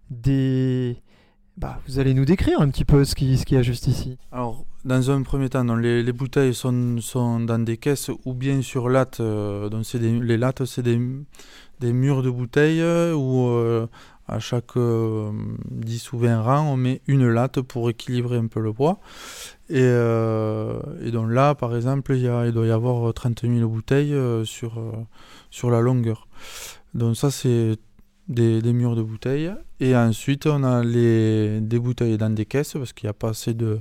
[0.10, 0.98] des...
[1.58, 3.88] Bah, vous allez nous décrire un petit peu ce qui ce qu'il y a juste
[3.88, 4.18] ici.
[4.34, 8.34] Alors, dans un premier temps, donc, les, les bouteilles sont, sont dans des caisses ou
[8.34, 9.22] bien sur lattes.
[9.22, 11.00] euh, des- les lattes, c'est des,
[11.80, 13.88] des murs de bouteilles euh, où euh,
[14.28, 15.32] à chaque euh,
[15.70, 19.00] 10 ou 20 rangs, on met une latte pour équilibrer un peu le poids.
[19.70, 20.80] Et, euh,
[21.12, 24.92] donc là, par exemple, il, il doit y avoir 30 000 bouteilles euh, sur, euh,
[25.50, 26.28] sur la longueur.
[26.94, 27.76] Donc ça, c'est
[28.28, 29.52] des, des murs de bouteilles.
[29.80, 33.30] Et ensuite, on a les, des bouteilles dans des caisses parce qu'il n'y a pas
[33.30, 33.80] assez de,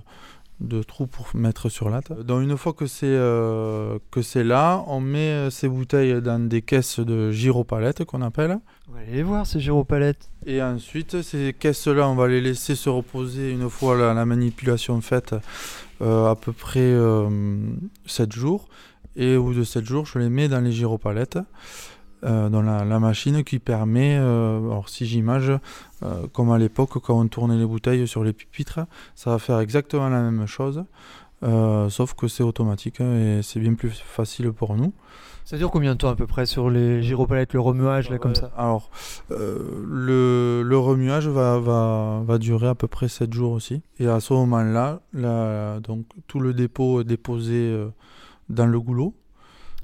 [0.61, 2.13] de trous pour mettre sur latte.
[2.13, 6.39] Donc une fois que c'est euh, que c'est là, on met euh, ces bouteilles dans
[6.39, 8.59] des caisses de gyropalettes qu'on appelle.
[8.89, 10.31] On va aller les voir ces gyropalettes.
[10.47, 15.01] Et ensuite, ces caisses-là, on va les laisser se reposer une fois la, la manipulation
[15.01, 15.35] faite,
[16.03, 17.29] euh, à peu près euh,
[18.07, 18.69] 7 jours.
[19.17, 21.39] Et au bout de 7 jours, je les mets dans les gyropalettes,
[22.25, 25.53] euh, dans la, la machine qui permet, euh, alors si j'image,
[26.03, 28.81] euh, comme à l'époque quand on tournait les bouteilles sur les pupitres,
[29.15, 30.85] ça va faire exactement la même chose,
[31.43, 34.95] sauf que c'est automatique et c'est bien plus facile pour nous.
[35.45, 38.35] Ça dure combien de temps à peu près sur les gyropalettes, le remuage là comme
[38.35, 38.91] ça Alors,
[39.29, 43.83] le, le remuage va, va, va durer à peu près 7 jours aussi.
[43.99, 45.01] Et à ce moment-là,
[45.81, 47.79] donc, tout le dépôt est déposé
[48.49, 49.15] dans le goulot.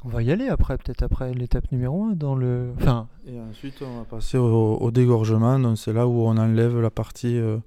[0.02, 2.72] On va y aller après, peut-être après l'étape numéro 1 dans le...
[2.80, 5.58] Enfin, Et ensuite, on va passer au, au dégorgement.
[5.58, 7.58] Donc, c'est là où on enlève la partie euh,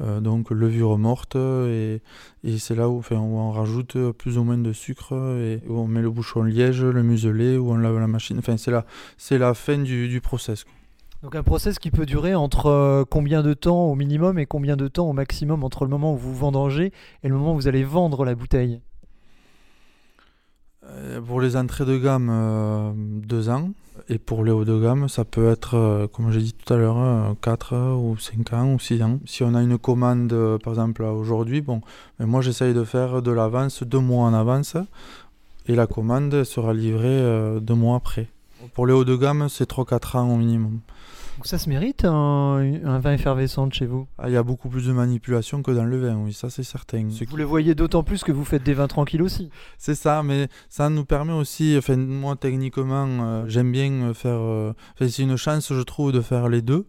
[0.00, 1.34] euh, donc levure morte.
[1.34, 2.00] Et,
[2.44, 5.12] et c'est là où, enfin, où on rajoute plus ou moins de sucre.
[5.40, 8.38] Et où on met le bouchon liège, le muselet, où on lave la machine.
[8.38, 8.84] Enfin, c'est la,
[9.16, 10.64] c'est la fin du, du process.
[11.24, 14.76] donc un process qui peut durer entre euh, combien de temps au minimum et combien
[14.76, 16.92] de temps au maximum entre le moment où vous vendangez
[17.24, 18.80] et le moment où vous allez vendre la bouteille?
[21.26, 23.70] Pour les entrées de gamme, euh, deux ans.
[24.08, 26.76] Et pour les hauts de gamme, ça peut être, euh, comme j'ai dit tout à
[26.76, 29.20] l'heure, 4 ou 5 ans ou 6 ans.
[29.26, 31.80] Si on a une commande, euh, par exemple, aujourd'hui, bon,
[32.18, 34.76] mais moi j'essaye de faire de l'avance deux mois en avance.
[35.66, 38.28] Et la commande sera livrée euh, deux mois après.
[38.74, 40.80] Pour les hauts de gamme, c'est 3-4 ans au minimum.
[41.42, 44.44] Donc ça se mérite un, un vin effervescent de chez vous Ah, Il y a
[44.44, 47.08] beaucoup plus de manipulation que dans le vin, oui, ça c'est certain.
[47.10, 49.50] Ce Vous le voyez d'autant plus que vous faites des vins tranquilles aussi.
[49.76, 54.38] C'est ça, mais ça nous permet aussi, enfin moi techniquement, euh, j'aime bien euh, faire,
[54.38, 56.86] euh, c'est une chance je trouve de faire les deux.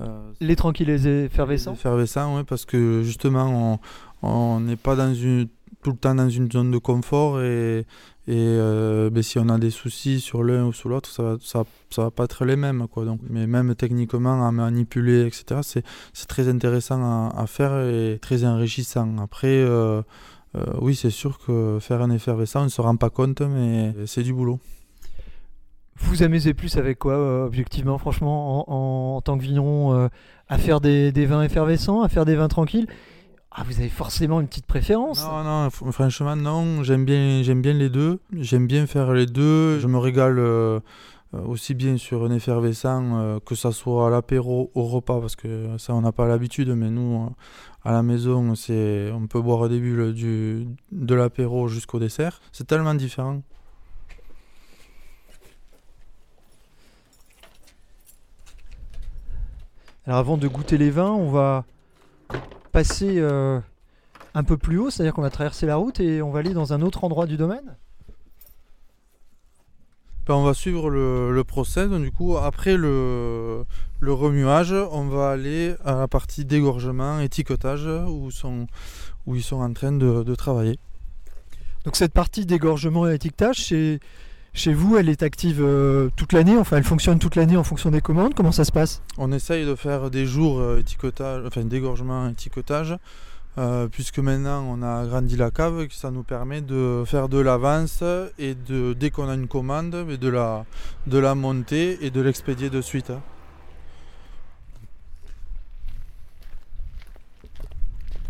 [0.00, 3.78] Euh, Les tranquilles et les effervescents effervescents, ouais, parce que justement,
[4.24, 5.46] on- on n'est pas dans une,
[5.84, 7.86] tout le temps dans une zone de confort et,
[8.26, 11.36] et euh, ben, si on a des soucis sur l'un ou sur l'autre, ça, va-
[11.42, 12.86] ça, ça va pas être les mêmes.
[12.88, 17.78] Quoi, donc, mais même techniquement, à manipuler, etc., c'est, c'est très intéressant à, à faire
[17.86, 19.18] et très enrichissant.
[19.18, 20.00] Après, euh,
[20.56, 23.94] euh, oui, c'est sûr que faire un effervescent, on ne se rend pas compte, mais
[24.06, 24.58] c'est du boulot.
[25.96, 30.08] Vous vous amusez plus avec quoi, objectivement, franchement, en, en- en tant que vigneron,
[30.48, 32.86] à faire des, des vins effervescents, à faire des vins tranquilles?
[33.56, 36.82] Ah, vous avez forcément une petite préférence Non, non, fr- franchement, non.
[36.82, 38.18] J'aime bien, j'aime bien les deux.
[38.36, 39.78] J'aime bien faire les deux.
[39.78, 40.80] Je me régale euh,
[41.32, 45.68] aussi bien sur un effervescent, euh, que ça soit à l'apéro, au repas, parce que
[45.78, 49.68] ça, on n'a pas l'habitude, mais nous, euh, à la maison, c'est, on peut boire
[49.68, 52.40] des bulles du, de l'apéro jusqu'au dessert.
[52.50, 53.40] C'est tellement différent.
[60.06, 61.64] Alors avant de goûter les vins, on va
[62.74, 63.60] passer euh,
[64.34, 66.72] un peu plus haut, c'est-à-dire qu'on va traverser la route et on va aller dans
[66.72, 67.76] un autre endroit du domaine?
[70.26, 71.88] Ben, on va suivre le, le process.
[71.88, 73.64] Donc, du coup, après le,
[74.00, 78.66] le remuage, on va aller à la partie dégorgement, étiquetage, où, sont,
[79.26, 80.78] où ils sont en train de, de travailler.
[81.84, 84.00] Donc cette partie d'égorgement et étiquetage, chez,
[84.54, 87.90] chez vous, elle est active euh, toute l'année, enfin elle fonctionne toute l'année en fonction
[87.90, 89.02] des commandes, comment ça se passe?
[89.18, 92.96] On essaye de faire des jours euh, étiquetage, enfin dégorgement étiquetage,
[93.58, 98.02] euh, puisque maintenant on a agrandi la cave, ça nous permet de faire de l'avance
[98.38, 100.64] et de dès qu'on a une commande, mais de la,
[101.08, 103.10] de la monter et de l'expédier de suite.
[103.10, 103.20] hein.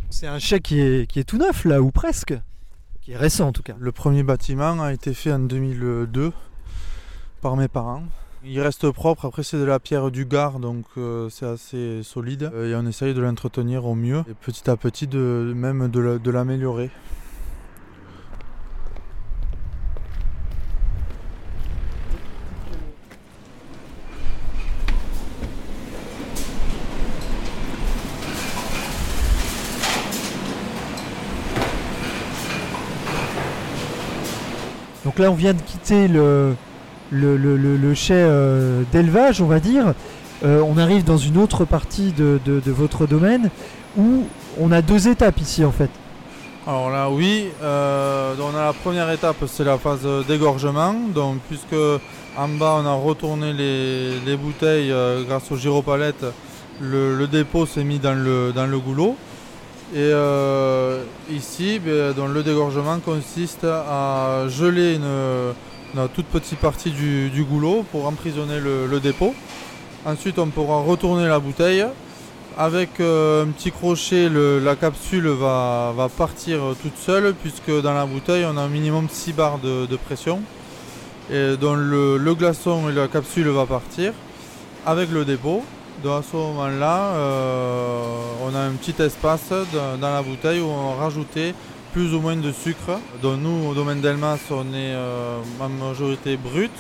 [0.09, 2.35] C'est un chèque qui est, qui est tout neuf là, ou presque
[3.07, 6.33] Le premier bâtiment a été fait en 2002
[7.43, 8.05] par mes parents.
[8.47, 12.51] Il reste propre, après c'est de la pierre du Gard, donc euh, c'est assez solide.
[12.55, 16.31] Euh, et on essaye de l'entretenir au mieux, et petit à petit de, même de
[16.31, 16.91] l'améliorer.
[35.15, 36.57] Donc là on vient de quitter le,
[37.13, 39.95] le, chai euh, d'élevage, on va dire.
[40.45, 43.51] Euh, on arrive dans une autre partie de, votre domaine
[43.97, 44.25] où
[44.59, 45.91] on a deux étapes ici en fait.
[46.67, 50.93] Alors là, oui, euh, on a la première étape, c'est la phase d'égorgement.
[51.15, 51.81] Donc, puisque
[52.37, 54.93] en bas, on a retourné les, les bouteilles
[55.29, 56.27] grâce aux gyropalettes,
[56.81, 59.15] le, le dépôt s'est mis dans le goulot.
[59.95, 67.85] Et euh, ici, ben, le dégorgement consiste à geler une, toute petite partie du, goulot
[67.93, 69.33] pour emprisonner le, dépôt.
[70.05, 71.85] Ensuite, on pourra retourner la bouteille
[72.59, 78.45] avec euh, un petit crochet, la capsule va, partir toute seule puisque dans la bouteille
[78.45, 80.41] on a un minimum 6 barres de, pression.
[81.31, 84.13] Et donc le, le glaçon et la capsule va partir
[84.87, 85.63] avec le dépôt.
[86.05, 88.13] Donc à ce moment-là, euh,
[88.45, 91.55] on a un petit espace dans, la bouteille où on va rajouter
[91.95, 93.01] plus ou moins de sucre.
[93.23, 96.71] Donc nous, au domaine d'Elmas, on est euh, en majorité brut.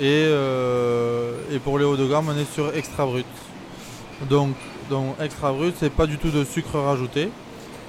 [0.00, 3.24] Et, euh, et pour les hauts de gamme, on est sur extra brut.
[4.28, 4.56] Donc
[4.90, 7.28] donc extra brut, c'est pas du tout de sucre rajouté.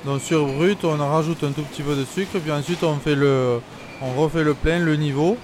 [0.05, 3.15] Donc sur brut, on rajoute un tout petit peu de sucre, puis ensuite on fait
[3.15, 3.61] le,
[4.03, 5.37] on refait le plein, le niveau,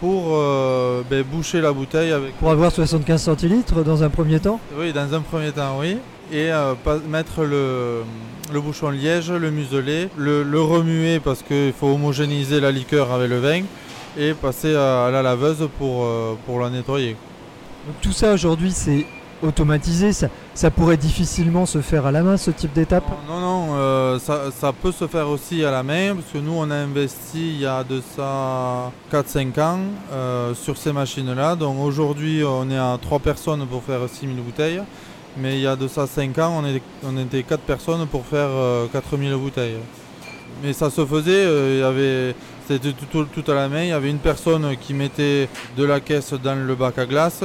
[0.00, 2.34] pour euh, ben, boucher la bouteille avec.
[2.38, 4.58] Pour avoir 75 centilitres dans un premier temps?
[4.78, 5.98] Oui, dans un premier temps, oui.
[6.32, 8.02] Et euh, pas- mettre le,
[8.52, 13.28] le bouchon liège, le muselet, le, le remuer parce qu'il faut homogénéiser la liqueur avec
[13.28, 13.62] le vin,
[14.18, 17.16] et passer à, à la laveuse pour, euh, pour la nettoyer.
[17.86, 19.06] Donc tout ça aujourd'hui c'est
[19.42, 23.04] automatisé, ça, pourrait difficilement se faire à la main ce type d'étape?
[23.28, 26.70] Non, non, euh, ça, peut se faire aussi à la main, parce que nous, on
[26.70, 29.78] a investi il y a de ça 4-5 ans
[30.12, 31.56] euh, sur ces machines-là.
[31.56, 34.82] Donc aujourd'hui, on est à 3 personnes pour faire 6000 bouteilles.
[35.36, 36.62] Mais il y a de ça 5 ans,
[37.04, 39.76] on, était 4 personnes pour faire euh, 4000 bouteilles.
[40.62, 42.34] Mais ça se faisait, euh, il y avait,
[42.68, 43.82] c'était tout à la main.
[43.82, 47.44] Il y avait une personne qui mettait de la caisse dans le bac à glace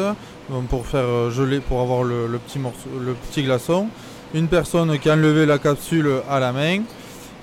[0.49, 3.87] donc pour faire euh, geler, pour avoir le, petit morceau, le petit glaçon
[4.33, 6.81] une personne qui enlevait la capsule à la main,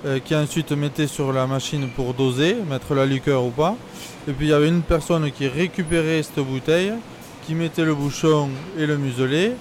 [0.05, 3.75] euh, qui ensuite mettait sur la machine pour doser, mettre la liqueur ou pas.
[4.27, 6.93] Et puis il y avait une personne qui récupérait cette bouteille,
[7.47, 9.53] qui mettait le bouchon et le muselet,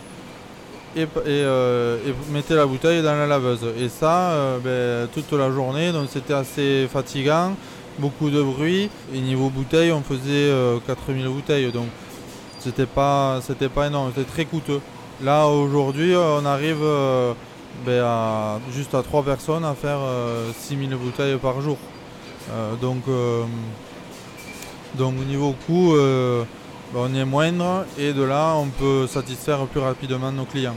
[0.94, 1.98] et, euh,
[2.30, 3.64] mettait la bouteille dans la laveuse.
[3.80, 7.54] Et ça, euh, ben, toute la journée, donc c'était assez fatigant,
[7.98, 8.90] beaucoup de bruit.
[9.14, 11.86] Et niveau bouteille, on faisait euh, 4000 bouteilles, donc
[12.62, 14.80] c'était pas, c'était pas énorme, c'était très coûteux.
[15.22, 17.32] Là aujourd'hui on arrive euh,
[17.84, 19.98] ben, à, juste à 3 personnes à faire
[20.58, 21.76] 6000 bouteilles par jour.
[22.80, 23.02] donc,
[24.94, 25.94] donc au niveau coût
[26.92, 30.74] ben, on est moindre et de là on peut satisfaire plus rapidement nos clients.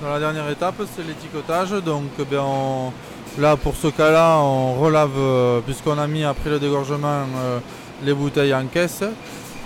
[0.00, 1.70] Dans la dernière étape c'est l'étiquetage.
[1.82, 2.92] Donc ben,
[3.38, 7.26] là pour ce cas-là on relave puisqu'on a mis après le dégorgement
[8.04, 9.02] les bouteilles en caisse.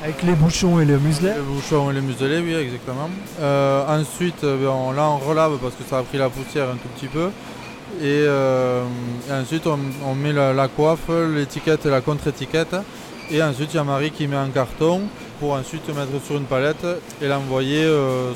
[0.00, 3.10] Avec les bouchons et les muselets Les bouchons et les muselets, oui, exactement.
[3.40, 6.76] Euh, ensuite, euh, ben, là, on relave parce que ça a pris la poussière un
[6.76, 7.30] tout petit peu.
[8.00, 8.84] Et, euh,
[9.28, 12.76] ensuite, on, met la, coiffe, l'étiquette et la contre-étiquette.
[13.28, 15.02] Et ensuite, il y a Marie qui met un carton
[15.40, 16.86] pour ensuite mettre sur une palette
[17.20, 17.84] et l'envoyer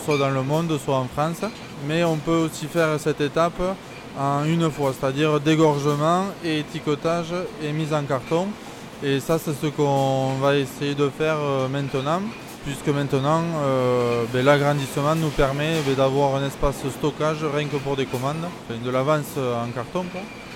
[0.04, 1.48] soit dans le monde, soit en France.
[1.86, 3.62] Mais on peut aussi faire cette étape
[4.18, 8.48] en une fois, c'est-à-dire dégorgement et étiquetage et mise en carton.
[9.04, 12.22] Et ça, c'est ce qu'on va essayer de faire euh, maintenant,
[12.64, 17.96] puisque maintenant, euh, ben, l'agrandissement nous permet ben, d'avoir un espace stockage rien que pour
[17.96, 20.04] des commandes, de l'avance en carton.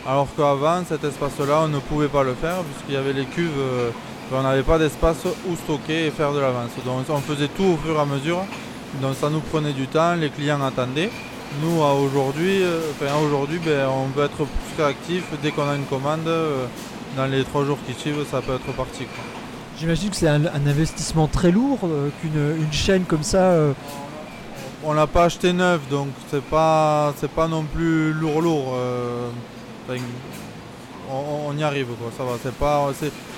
[0.06, 3.50] Alors qu'avant, cet espace-là, on ne pouvait pas le faire, puisqu'il y avait les cuves,
[3.59, 3.90] euh,
[4.30, 6.70] ben, on n'avait pas d'espace où stocker et faire de l'avance.
[6.85, 8.44] Donc on faisait tout au fur et à mesure,
[9.02, 11.11] donc ça nous prenait du temps, les clients attendaient.
[11.62, 12.62] Nous, aujourd'hui,
[13.00, 16.28] aujourd'hui on peut être plus réactif dès qu'on a une commande
[17.16, 19.05] dans les trois jours qui suivent, ça peut être parti.
[19.79, 23.38] J'imagine que c'est un, investissement très lourd, euh, qu'une une chaîne comme ça.
[23.38, 23.72] Euh,
[24.85, 28.74] on l'a pas acheté neuf, donc c'est pas c'est pas non plus lourd lourd.
[28.76, 29.29] Euh,
[31.11, 32.33] on, y arrive quoi, ça va.
[32.42, 32.90] C'est pas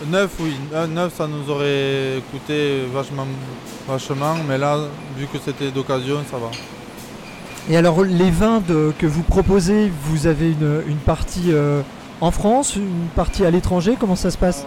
[0.07, 0.55] neuf oui,
[0.91, 3.27] neuf ça nous aurait coûté vachement
[3.89, 4.79] vachement, mais là
[5.17, 6.51] vu que c'était d'occasion, ça va.
[7.71, 8.63] Et alors les vins
[8.99, 11.53] que vous proposez, vous avez une, une partie
[12.21, 14.67] en France, une partie à l'étranger Comment ça se passe?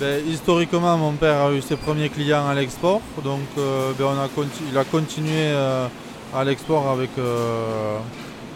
[0.00, 3.00] Ben, Historiquement, mon père a eu ses premiers clients à l'export.
[3.24, 4.28] Donc, euh, ben, on a
[4.70, 5.86] il a continué euh,
[6.34, 7.98] à l'export avec, euh,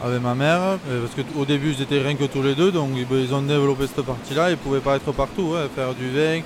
[0.05, 0.79] avec ma mère.
[0.87, 2.73] Parce qu'au début, ils étaient rien que tous les deux.
[2.73, 4.49] Donc, ben, ils ont développé cette partie-là.
[4.49, 5.55] Ils ne pouvaient pas être partout.
[5.57, 6.41] Hein, faire du vin,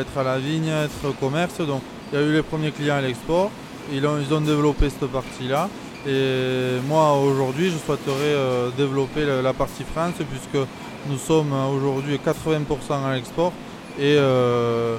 [0.00, 1.58] être à la vigne, être au commerce.
[1.58, 3.50] Donc, il y a eu les premiers clients à l'export.
[3.92, 5.68] Ils ont, ils ont développé cette partie-là.
[6.06, 8.36] Et moi, aujourd'hui, je souhaiterais
[8.76, 10.66] développer la partie France puisque
[11.08, 13.52] nous sommes aujourd'hui 80% à l'export
[13.98, 14.96] et, euh,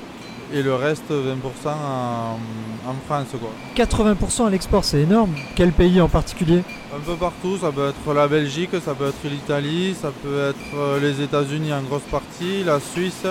[0.54, 3.28] et le reste 20% en, France.
[3.40, 3.86] Quoi.
[3.86, 5.34] 80% à l'export, c'est énorme.
[5.56, 6.64] Quel pays en particulier?
[6.96, 10.76] Un peu partout, ça peut être la Belgique, ça peut être l'Italie, ça peut être
[10.76, 13.26] euh, les États-Unis en grosse partie, la Suisse,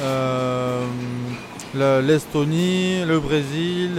[0.00, 0.84] euh,
[1.74, 3.92] l'Estonie, le Brésil.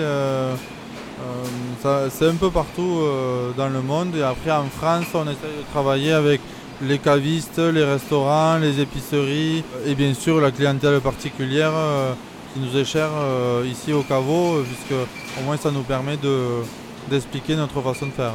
[2.10, 3.01] c'est un peu partout
[3.56, 6.41] dans le monde et après en France on essaie de travailler avec
[6.82, 12.13] les cavistes, les restaurants, les épiceries et bien sûr la clientèle particulière euh,
[12.54, 15.00] qui nous est chère euh, ici au caveau, puisque
[15.40, 16.18] au moins ça nous permet
[17.10, 18.34] d'expliquer notre façon de faire.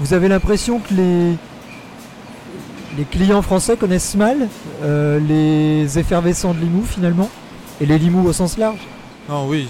[0.00, 1.32] Vous avez l'impression que les,
[2.96, 4.48] les clients français connaissent mal
[4.82, 7.30] euh, les effervescents de Limoux finalement
[7.80, 8.78] Et les Limoux au sens large?
[9.28, 9.66] Non, oui,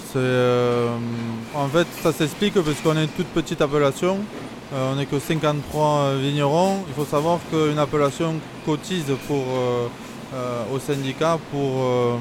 [1.54, 4.18] en fait ça s'explique parce qu'on est une toute petite appellation
[4.72, 6.82] euh, on n'est que 53 euh, vignerons.
[6.88, 12.18] Il faut savoir qu'une appellation cotise pour, euh, au syndicat pour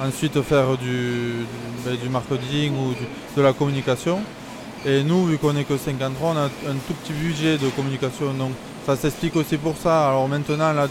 [0.00, 1.46] ensuite faire du,
[1.84, 2.94] ben, du, marketing ou
[3.36, 4.20] de la communication.
[4.86, 8.32] Et nous, vu qu'on n'est que 53, on a un tout petit budget de communication.
[8.32, 8.52] Donc
[8.86, 10.08] ça s'explique aussi pour ça.
[10.08, 10.88] Alors maintenant, là,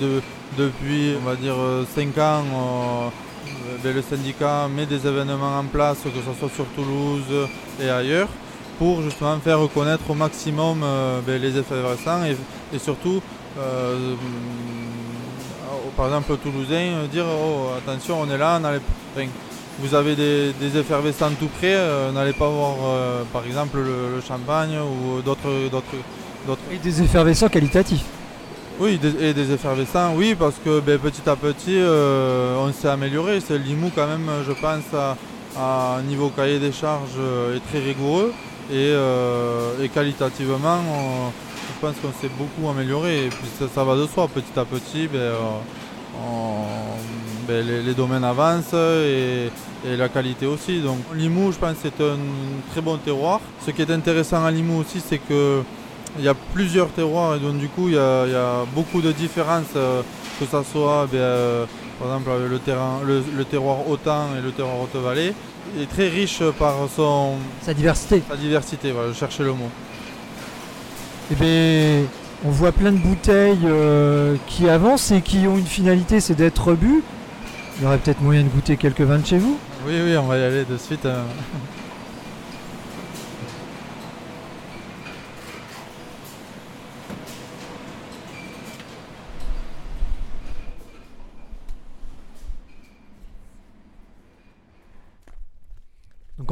[0.58, 1.56] depuis, on va dire,
[1.95, 2.43] 5 ans,
[3.84, 7.49] ben, le syndicat met des événements en place, que ce soit sur Toulouse
[7.82, 8.29] et ailleurs
[8.77, 13.21] pour justement faire reconnaître au maximum euh, ben, les effets et, et surtout,
[13.59, 14.15] euh, euh,
[15.95, 18.59] par exemple, Toulousain, dire oh, attention, on est là,
[19.79, 21.75] vous avez des, effervescents tout près,
[22.13, 22.75] n'allez pas voir
[23.31, 25.49] par exemple le, champagne ou d'autres.
[26.71, 28.05] Et des effervescents qualitatifs
[28.79, 33.39] oui, et des effervescents, oui, parce que ben, petit à petit, on s'est amélioré.
[33.39, 34.83] C'est Limoux quand même, je pense,
[35.55, 37.19] à, niveau cahier des charges,
[37.55, 38.33] est très rigoureux.
[38.71, 40.80] Euh, et, qualitativement,
[41.67, 43.26] je pense qu'on s'est beaucoup amélioré.
[43.26, 45.36] Et puis ça, va de soi, petit à petit, ben, euh,
[47.47, 49.49] ben, les, domaines avancent et,
[49.86, 50.80] la qualité aussi.
[50.80, 52.18] Donc Limoux, je pense, c'est un
[52.72, 53.41] très bon terroir.
[53.66, 55.61] Ce qui est intéressant à Limoux aussi, c'est que
[56.20, 59.74] il y a plusieurs terroirs et donc du coup il y a, beaucoup de différences,
[59.76, 60.03] euh,
[60.39, 61.68] que ce soit ben,
[62.04, 65.34] par exemple le, terrain, le, terroir Autant et le terroir Haute-Vallée
[65.80, 67.36] est très riche par son...
[67.62, 68.22] Sa diversité.
[68.30, 69.70] Sa diversité, voilà, je cherchais le mot.
[71.32, 72.04] Eh bien,
[72.45, 76.74] on voit plein de bouteilles euh, qui avancent et qui ont une finalité, c'est d'être
[76.74, 77.04] bu.
[77.78, 80.24] Il y aurait peut-être moyen de goûter quelques vins de chez vous Oui, oui, on
[80.24, 81.06] va y aller de suite.
[81.06, 81.24] Hein.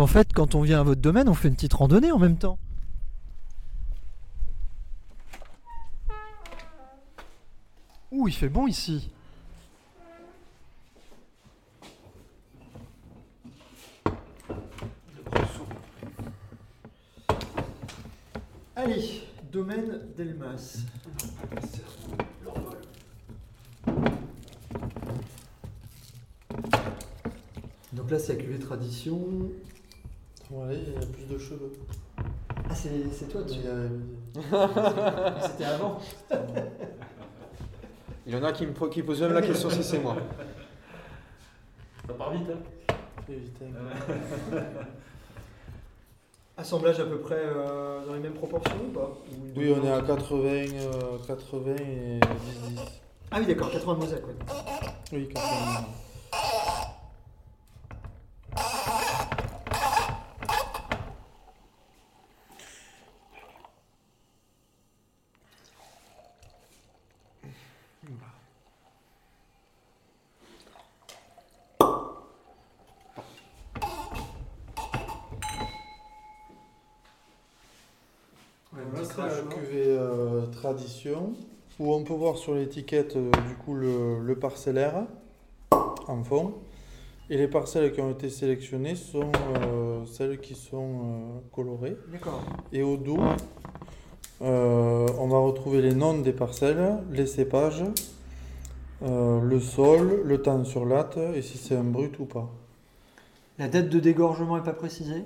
[0.01, 2.37] En fait, quand on vient à votre domaine, on fait une petite randonnée en même
[2.37, 2.57] temps.
[8.11, 9.09] Ouh, il fait bon ici.
[18.75, 19.21] Allez,
[19.51, 20.79] domaine d'Elmas.
[27.93, 29.51] Donc là, c'est la cuvée tradition.
[30.51, 31.71] Ouais, il y a plus de cheveux.
[32.69, 33.59] Ah, c'est c'est toi, tu...
[33.59, 34.35] Oui,
[35.43, 35.99] C'était avant.
[38.27, 40.15] Il y en a qui me qui posent même la question si c'est moi.
[42.07, 42.59] Ça part vite, hein
[43.23, 44.57] très vite, hein.
[46.57, 49.09] Assemblage à peu près euh, dans les mêmes proportions ou pas?
[49.31, 52.79] Ou Oui, on est à dominante 80, euh, 80 et 10, 10.
[53.31, 54.35] Ah oui, d'accord, 80 mosaques, ouais.
[55.13, 55.85] Oui, 80.
[78.73, 79.49] Ouais, Là, petit c'est la crash, hein.
[79.49, 81.33] cuvée euh, tradition,
[81.79, 85.05] où on peut voir sur l'étiquette euh, du coup le, le parcellaire
[86.07, 86.53] en fond.
[87.29, 91.97] Et les parcelles qui ont été sélectionnées sont euh, celles qui sont euh, colorées.
[92.11, 92.41] D'accord.
[92.71, 93.19] Et au dos,
[94.41, 97.83] euh, on va retrouver les noms des parcelles, les cépages,
[99.01, 102.49] le sol, le temps sur latte et si c'est un brut ou pas.
[103.57, 105.23] La date de dégorgement n'est pas précisée?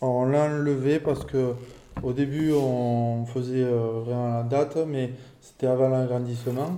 [0.00, 1.54] Alors, on l'a enlevé parce que
[2.02, 6.70] au début on faisait euh, vraiment la date, mais c'était avant l'agrandissement.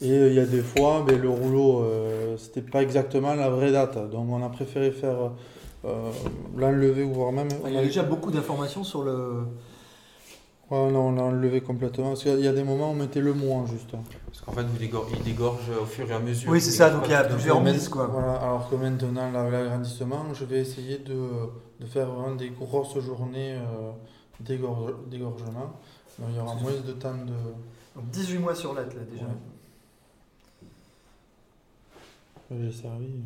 [0.00, 3.48] Et euh, il y a des fois, ben, le rouleau, euh, c'était pas exactement la
[3.50, 4.10] vraie date.
[4.10, 5.30] Donc on a préféré faire
[5.84, 6.10] euh,
[6.56, 7.48] l'enlever ou voire même.
[7.66, 9.44] Il y a déjà beaucoup d'informations sur le.
[10.70, 12.08] Ouais, non, on l'a enlevé complètement.
[12.08, 13.90] Parce qu'il y a des moments où on mettait le moins juste.
[14.26, 16.50] Parce qu'en fait, vous dégor- il dégorge au fur et à mesure.
[16.50, 18.06] Oui, c'est ça, donc il y a plusieurs mises, quoi.
[18.06, 21.14] Voilà, alors que maintenant, la- l'agrandissement, je vais essayer de,
[21.80, 23.90] de faire vraiment des grosses journées euh,
[24.40, 25.78] d'égorge- d'égorgement.
[26.18, 27.32] Donc, il y aura moins de temps de.
[27.94, 29.24] Donc 18 mois sur latte, là, déjà.
[32.50, 32.58] Ouais.
[32.60, 33.22] J'ai servi.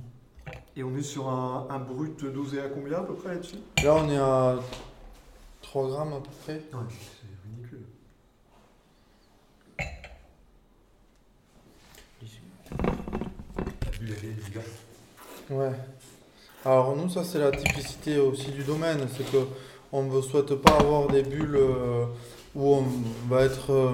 [0.76, 3.56] Et on est sur un, un brut dosé à combien à peu près là-dessus?
[3.82, 4.58] Là, on est à
[5.62, 6.54] 3 grammes à peu près.
[6.54, 7.86] Ouais, c'est ridicule.
[15.50, 15.72] Ouais.
[16.64, 19.46] Alors nous, ça c'est la typicité aussi du domaine, c'est que
[19.92, 22.04] on ne souhaite pas avoir des bulles euh,
[22.54, 22.84] où on
[23.28, 23.90] va être, euh,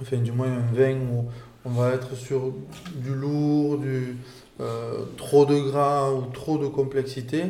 [0.00, 1.26] enfin du moins un vin où
[1.64, 2.52] on va être sur
[2.94, 4.16] du lourd, du
[4.60, 7.44] euh, trop de gras ou trop de complexité.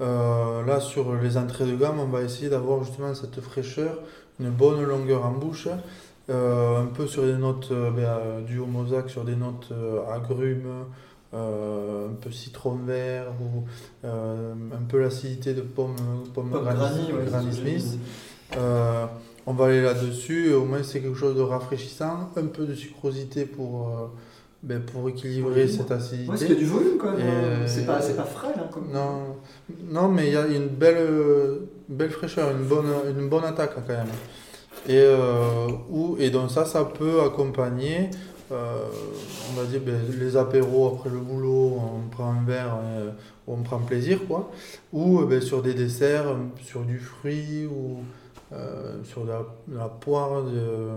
[0.00, 4.00] Là, sur les entrées de gamme, on va essayer d'avoir justement cette fraîcheur,
[4.38, 5.68] une bonne longueur en bouche,
[6.28, 9.72] un peu sur des notes ben, du homosac, sur des notes
[10.12, 10.84] agrumes,
[11.34, 13.64] euh, un peu citron vert ou
[14.06, 15.96] euh, un peu l'acidité de pomme,
[16.34, 17.98] pomme, Pomme Granny, ouais, Smith.
[18.56, 19.06] Euh,
[19.46, 23.44] on va aller là-dessus, au moins c'est quelque chose de rafraîchissant, un peu de sucrosité
[23.46, 23.90] pour,
[24.62, 26.22] ben, pour équilibrer cette acidité.
[26.22, 27.66] Ouais, parce qu'il y a du volume quand même.
[27.66, 28.90] C'est pas, pas frais, hein, comme.
[28.92, 29.36] Non,
[29.90, 31.58] non mais il y a une belle,
[31.88, 32.86] belle fraîcheur, une bonne,
[33.18, 34.06] une bonne attaque quand même.
[34.86, 38.10] Et, euh, où- et donc ça, ça peut accompagner,
[38.54, 38.86] euh,
[39.50, 43.10] on va dire, ben, les apéros après le boulot, on prend un verre, euh,
[43.46, 44.50] on prend plaisir, quoi.
[44.92, 47.98] Ou euh, ben, sur des desserts, sur du fruit, ou
[48.52, 50.96] euh, sur de la, de la poire, de, euh,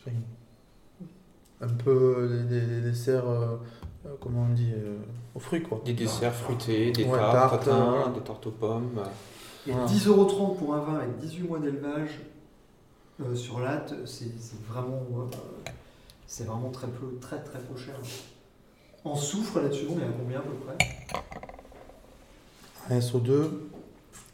[0.00, 0.16] enfin,
[1.62, 3.24] un peu des, des- des desserts,
[4.20, 4.96] comment on dit, euh,
[5.34, 5.80] aux fruits, quoi.
[5.84, 8.08] Des desserts fruités, des Ouais, tartes, tartes, voilà.
[8.14, 8.90] des tartes aux pommes.
[9.66, 9.86] Et Voilà.
[9.86, 12.18] 10,30€ pour un vin avec 18 mois d'élevage
[13.22, 14.30] euh, sur latte, c'est
[14.68, 17.94] vraiment, euh, vraiment très peu, très très peu cher.
[19.04, 20.76] En soufre là-dessus, on est à combien à peu près?
[22.90, 23.30] Un SO2,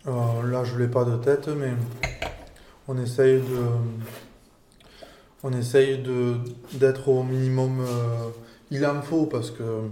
[0.07, 1.73] euh, là je l'ai pas de tête, mais
[2.89, 3.65] on essaye de,
[5.43, 6.03] on essaye
[6.73, 7.81] d'être au minimum.
[7.81, 8.29] euh,
[8.71, 9.83] il en faut parce que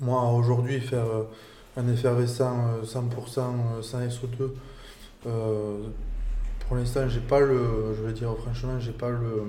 [0.00, 1.06] moi aujourd'hui faire
[1.76, 4.50] un effervescent euh, 100% euh, sans SO2,
[5.26, 5.78] euh,
[6.66, 9.44] pour l'instant j'ai pas le, je vais dire franchement j'ai pas le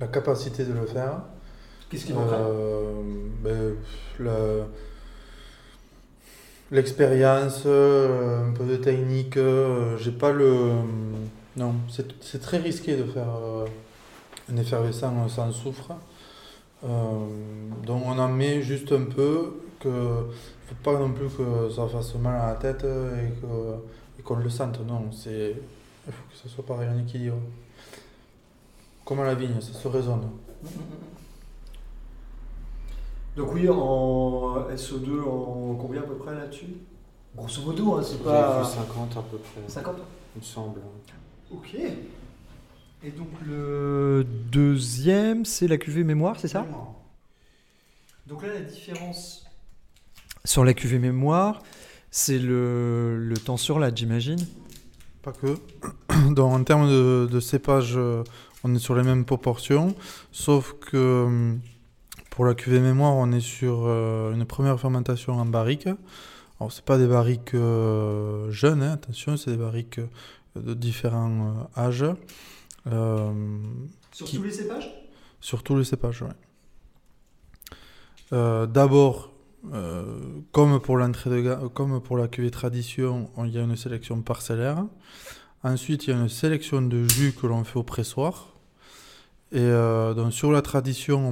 [0.00, 1.22] la capacité de le faire.
[1.88, 3.02] Qu'est-ce qui manquerait Euh,
[3.42, 3.76] ben,
[6.72, 10.72] L'expérience, euh, un peu de technique, euh, j'ai pas le.
[11.56, 13.28] Non, c'est très risqué de faire
[14.52, 15.92] un effervescent sans soufre.
[16.84, 16.88] Euh,
[17.86, 19.88] donc on en met juste un peu, que
[20.66, 23.46] faut pas non plus que ça fasse mal à la tête et que
[24.26, 24.80] qu'on le sente.
[24.86, 25.54] Non, c'est
[26.06, 27.38] il faut que ça soit pareil en équilibre.
[29.04, 30.28] Comme à la vigne, ça se résonne.
[33.36, 36.76] Donc oui, en SO2, en combien à peu près là-dessus?
[37.34, 38.62] Grosso modo, hein, c'est pas...
[38.62, 39.96] vu 50 à peu près, 50
[40.34, 40.80] il me semble.
[41.52, 41.76] Ok.
[43.04, 46.66] Et donc le deuxième, c'est la cuvée mémoire, c'est ça?
[48.26, 49.46] Donc là, la différence
[50.44, 51.62] sur la cuvée mémoire,
[52.18, 54.38] c'est le, le temps sur latte, j'imagine.
[55.22, 55.58] Pas que.
[56.34, 58.24] Donc en termes de, de cépage, euh,
[58.64, 59.94] on est sur les mêmes proportions,
[60.32, 61.60] sauf que hum,
[62.30, 65.88] pour la cuvée mémoire, on est sur euh, une première fermentation en barrique.
[66.58, 70.06] Alors c'est pas des barriques euh, jeunes, hein, attention, c'est des barriques euh,
[70.56, 72.06] de différents euh, âges.
[72.86, 73.30] Euh,
[74.10, 74.90] Sur Qui- tous les cépages?
[75.42, 76.24] Sur tous les cépages.
[78.32, 79.32] Euh, D'abord,
[79.72, 80.04] euh,
[80.52, 84.20] comme pour l'entrée de comme pour la cuvée tradition, on- il y a une sélection
[84.22, 84.84] parcellaire.
[85.62, 88.52] Ensuite, il y a une sélection de jus que l'on fait au pressoir.
[89.52, 91.28] Et euh, sur la tradition,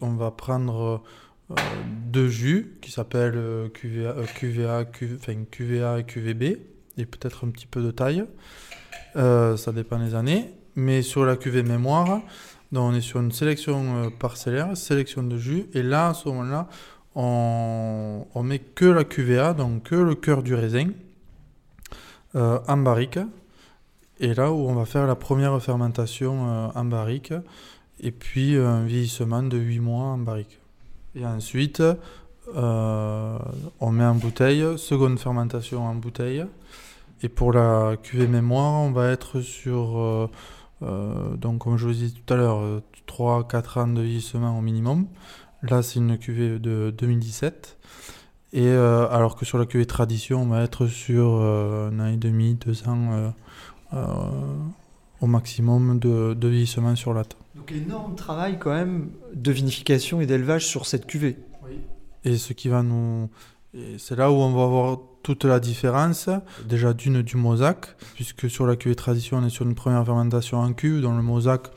[0.00, 1.02] on va, prendre
[1.50, 1.54] euh,
[2.12, 4.84] deux jus qui s'appellent QVA, QVA,
[5.16, 6.42] enfin, QVA et QVB,
[6.96, 8.24] et peut-être un petit peu de taille.
[9.14, 10.50] Ça dépend des années.
[10.76, 12.20] Mais sur la cuvée mémoire,
[12.72, 16.68] donc on est sur une sélection parcellaire, sélection de jus, et là, à ce moment-là,
[17.14, 20.88] on, met que la QVA, donc que le cœur du raisin,
[22.34, 23.18] euh, en barrique.
[24.20, 27.32] Et là où on va faire la première fermentation euh, en barrique,
[28.00, 30.58] et puis un vieillissement de 8 mois en barrique.
[31.14, 31.82] Et ensuite,
[32.56, 33.38] euh,
[33.80, 36.44] on met en bouteille, seconde fermentation en bouteille.
[37.22, 40.30] Et pour la cuvée mémoire, on va être sur euh,
[40.82, 45.06] euh, donc, comme je vous disais tout à l'heure, 3-4 ans de vieillissement au minimum.
[45.70, 47.78] Là, c'est une cuvée de 2017.
[48.52, 52.06] Et euh, alors que sur la cuvée tradition, on va être sur euh, un an
[52.06, 53.30] et demi, deux ans euh,
[53.94, 54.04] euh,
[55.20, 57.36] au maximum de, de vieillissement sur latte.
[57.56, 61.36] Donc énorme travail quand même de vinification et d'élevage sur cette cuvée.
[62.24, 63.28] Et ce qui va nous.
[63.98, 66.30] C'est là où on va avoir toute la différence.
[66.68, 70.58] Déjà d'une du mosaque, puisque sur la cuvée tradition, on est sur une première fermentation
[70.58, 71.70] en cuve, dont le mosaque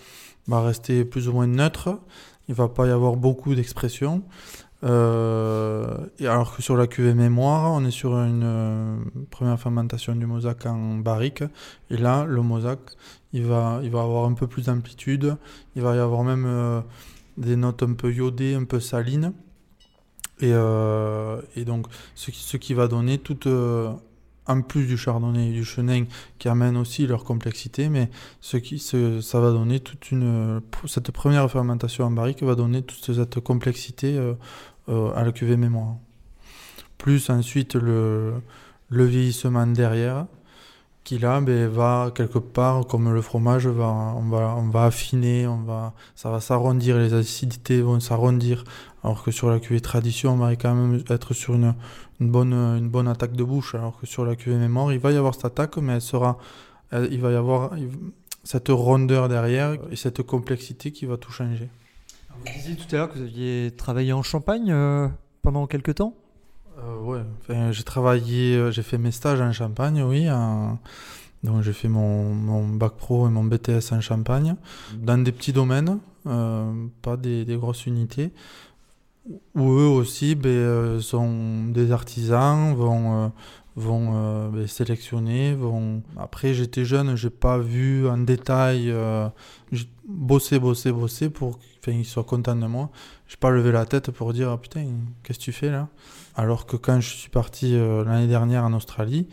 [0.48, 2.00] va rester plus ou moins neutre.
[2.48, 4.24] Il va pas y avoir beaucoup d'expression.
[4.84, 8.98] Euh, alors que sur la cuvée mémoire, on est sur une euh,
[9.32, 11.44] première fermentation du mosaque en barrique.
[11.90, 12.92] Et là, le mosaque,
[13.34, 15.36] il va, il va avoir un peu plus d'amplitude.
[15.76, 16.82] Il va y avoir même euh,
[17.38, 19.34] des notes un peu iodées, un peu salines.
[20.40, 23.92] Et, et donc, ce qui, ce qui va donner tout, euh,
[24.48, 26.06] en plus du chardonnay et du chenin,
[26.40, 28.10] qui amènent aussi leur complexité, mais
[28.42, 30.62] ce qui, ce- ça va donner toute une.
[30.86, 34.34] Cette première fermentation en barrique va donner toute cette complexité euh,
[34.90, 35.96] euh, à la cuvée mémoire.
[36.98, 38.42] Plus ensuite le
[39.06, 40.26] vieillissement derrière,
[41.08, 45.48] qui là ben, va quelque part, comme le fromage, va, on, va, on va affiner,
[45.48, 48.66] on va, ça va s'arrondir, les acidités vont s'arrondir.
[49.06, 51.76] Alors que sur la cuvée tradition, on va quand même être sur une,
[52.20, 53.74] une bonne, une bonne attaque de bouche.
[53.74, 56.40] Alors que sur la cuvée mémoire, il va y avoir cette attaque, mais elle sera,
[56.92, 57.72] il va y avoir
[58.44, 61.70] cette rondeur derrière et cette complexité qui va tout changer.
[62.38, 65.08] Vous disiez tout à l'heure que vous aviez travaillé en Champagne euh,
[65.42, 66.16] pendant quelques temps?
[66.78, 70.28] Euh, ouais, j'ai travaillé, euh, j'ai fait mes stages en Champagne, oui.
[71.44, 74.56] Donc j'ai fait mon, bac pro et mon BTS en Champagne,
[74.96, 76.72] dans des petits domaines, euh,
[77.02, 78.32] pas des, grosses unités,
[79.56, 83.32] où eux aussi euh, sont des artisans, vont,
[83.76, 85.54] vont ben, sélectionner.
[85.54, 86.02] Vont...
[86.18, 88.94] Après j'étais jeune, j'ai pas vu en détail
[90.08, 92.90] bosser, bosser, bosser pour qu'ils soient contents de moi.
[93.28, 94.88] J'ai pas levé la tête pour dire ah, putain,
[95.24, 95.88] qu'est-ce que tu fais là?
[96.38, 99.28] Alors que quand je suis parti euh, l'année dernière en Australie,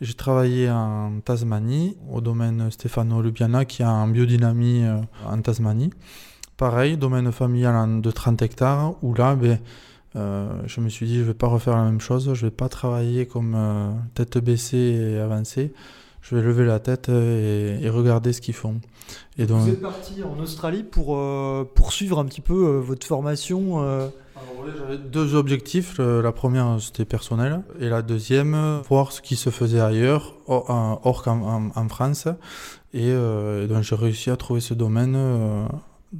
[0.00, 5.90] j'ai travaillé en Tasmanie, au domaine Stefano Lubiana, qui a en biodynamie euh, en Tasmanie.
[6.58, 9.58] Pareil, domaine familial de 30 hectares, où là, ben,
[10.14, 12.68] euh, je me suis dit, je vais pas refaire la même chose, je vais pas
[12.68, 15.72] travailler comme euh, tête baissée et avancée,
[16.20, 18.80] je vais lever la tête et, et regarder ce qu'ils font.
[19.38, 21.18] Et donc, Vous êtes parti en Australie pour
[21.74, 24.10] poursuivre un petit peu votre formation
[24.78, 25.98] J'avais deux objectifs.
[25.98, 27.62] La première, c'était personnel.
[27.80, 31.88] Et la deuxième, voir ce qui se faisait ailleurs, hors, en- hors qu'en en, en
[31.88, 32.26] France.
[32.92, 35.66] Et, euh, et donc, j'ai réussi à trouver ce domaine euh,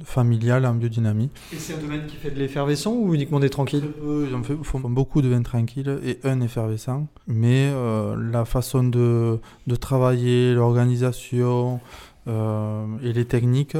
[0.03, 1.29] familial en biodynamie.
[1.53, 3.89] Et c'est un domaine qui fait de l'effervescent ou uniquement des tranquilles?
[4.03, 7.07] Ils en font beaucoup de vins tranquilles et un effervescent.
[7.27, 11.79] Mais euh, la façon de, de travailler, l'organisation
[12.27, 13.77] euh, et les techniques,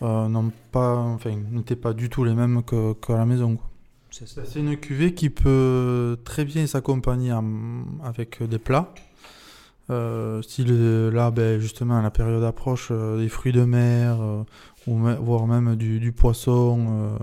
[0.00, 0.28] enfin,
[1.52, 3.56] n'étaient pas du tout les mêmes que- qu'à la maison.
[3.56, 3.66] quoi.
[4.24, 7.34] C'est une cuvée qui peut très bien s'accompagner
[8.02, 8.94] avec des plats.
[9.90, 10.42] Euh,
[11.12, 14.42] là, ben, justement, à la période approche, euh, des fruits de mer, euh,
[14.86, 17.18] ou voire même du, poisson,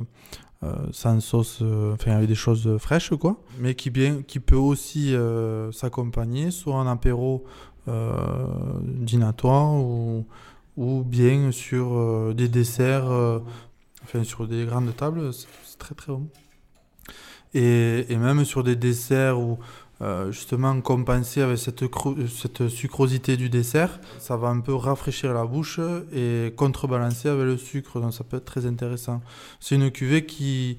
[0.64, 1.64] euh, sans sauce,
[1.94, 3.38] enfin avec des choses fraîches, quoi.
[3.60, 5.16] Mais qui, bien, qui peut aussi
[5.72, 7.44] s'accompagner soit en apéro
[8.84, 10.26] dînatoire ou,
[10.78, 13.10] ou bien sur des desserts,
[14.04, 16.28] enfin sur des grandes tables, c'est très très bon.
[17.54, 19.60] Et, et même sur des desserts où
[20.02, 21.84] euh, justement compenser avec cette,
[22.30, 25.80] cette sucrosité du dessert, ça va un peu rafraîchir la bouche
[26.12, 29.22] et contrebalancer avec le sucre, donc ça peut être très intéressant.
[29.60, 30.78] C'est une cuvée qui,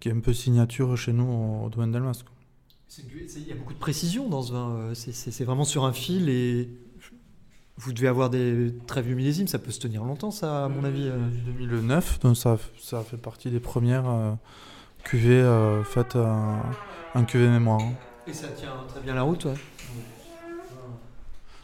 [0.00, 1.90] qui est un peu signature chez nous au, au domaine
[2.88, 3.02] c'est-
[3.40, 4.70] Il y a beaucoup de précision dans ce vin.
[4.76, 5.12] euh, c'est-
[5.44, 6.68] vraiment sur un fil et
[7.78, 9.48] vous devez avoir des très vieux millésimes.
[9.48, 11.08] Ça peut se tenir longtemps, ça, à mon avis.
[11.08, 11.18] euh.
[11.30, 14.08] Du 2009, donc ça, ça fait partie des premières
[15.04, 16.62] cuvées euh, faites en,
[17.14, 17.80] en cuvée mémoire.
[18.26, 19.54] Et ça tient très bien la route, ouais.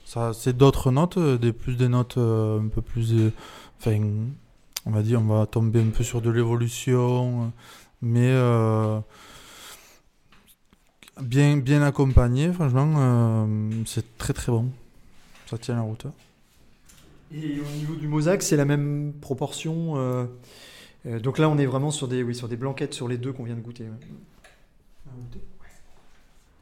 [0.05, 3.31] Ça, c'est d'autres notes, euh, des plus des notes euh, un peu plus, euh,
[3.79, 4.01] enfin,
[4.87, 7.53] on va dire, on va tomber un peu sur de l'évolution,
[8.01, 9.01] mais euh,
[11.21, 12.51] bien, bien accompagné.
[12.53, 14.71] Franchement, euh, c'est très très bon.
[15.47, 16.07] Ça tient la route.
[16.07, 16.13] hein.
[17.35, 19.95] Et au niveau du mosaque, c'est la même proportion.
[19.97, 20.25] euh,
[21.09, 23.33] euh, donc là, on est vraiment sur des, oui, sur des blanquettes sur les deux
[23.33, 23.85] qu'on vient de goûter.
[23.85, 23.91] ouais.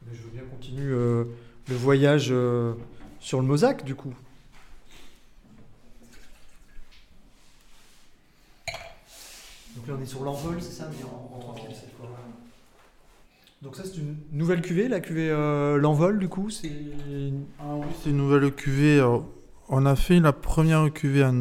[0.05, 1.25] Mais Je veux bien continuer euh,
[1.67, 2.73] le voyage euh,
[3.19, 4.13] sur le mosaque, du coup.
[9.75, 12.09] Donc là, on est sur l'envol, c'est ça, mais en, en tranquille cette fois.
[13.61, 16.49] Donc ça, c'est une nouvelle cuvée, la cuvée euh, l'envol, du coup.
[16.49, 16.71] C'est
[17.59, 18.99] Ah oui, c'est une nouvelle cuvée.
[18.99, 19.25] Alors,
[19.69, 21.33] on a fait la première cuvée en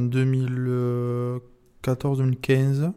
[1.95, 2.93] 2014-2015.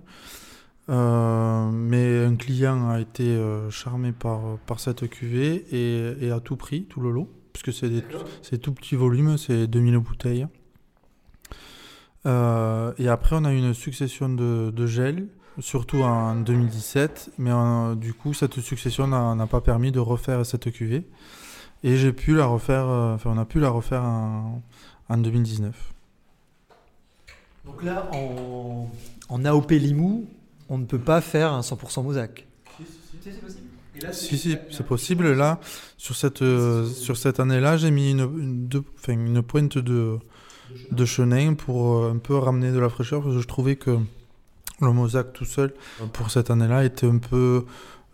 [0.90, 6.56] Euh, mais un client a été euh, charmé par, par cette cuvée et, a tout
[6.56, 10.48] pris, tout le lot, puisque c'est des- tout petit volume, c'est 2000 bouteilles.
[12.26, 15.28] Euh, et après, on a une succession de, gels,
[15.60, 17.52] surtout en 2017, mais
[17.96, 21.06] du coup, cette succession n'a pas permis de refaire cette cuvée.
[21.84, 25.94] Et j'ai pu la refaire, enfin, on a pu la refaire en 2019.
[27.70, 28.90] Donc là, en,
[29.30, 30.26] en AOP Limoux,
[30.70, 32.48] on ne peut pas faire un 100% mosaque.
[33.22, 33.68] C'est possible
[34.02, 35.34] là, Si, si, c'est possible.
[35.34, 35.60] Là,
[35.98, 40.18] sur cette, euh, sur cette année-là, j'ai mis une, une, deux- enfin, une pointe de,
[40.92, 43.98] de chenin pour euh, un peu ramener de la fraîcheur, parce que je trouvais que
[44.82, 45.74] le mosaque tout seul,
[46.14, 47.66] pour cette année-là, était un peu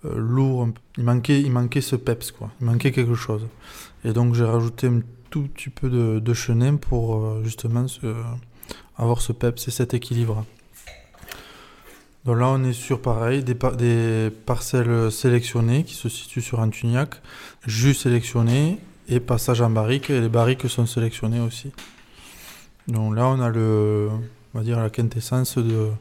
[0.05, 0.63] euh, lourd.
[0.63, 2.49] un peu- Il manquait, il manquait ce peps, quoi.
[2.61, 3.45] Il manquait quelque chose.
[4.03, 8.15] Et donc, j'ai rajouté un tout petit peu de, de chenin pour justement ce-
[8.97, 10.45] avoir ce peps et cet équilibre.
[12.25, 16.59] Donc là, on est sur pareil, des, par- des parcelles sélectionnées qui se situent sur
[16.59, 17.15] un tuniac,
[17.67, 20.09] jus sélectionné et passage en barrique.
[20.09, 21.71] Et les barriques sont sélectionnées aussi.
[22.87, 24.09] Donc là, on a le,
[24.53, 25.91] on va dire la quintessence de,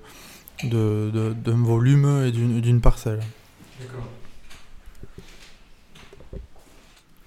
[0.63, 3.21] d'un volume et d'une parcelle.
[3.81, 4.09] D'accord.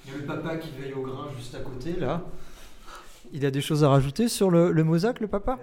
[0.05, 2.23] Il y a le papa qui veille au grain juste à côté, là.
[3.33, 5.59] Il a des choses à rajouter sur le, le mosaque, le papa?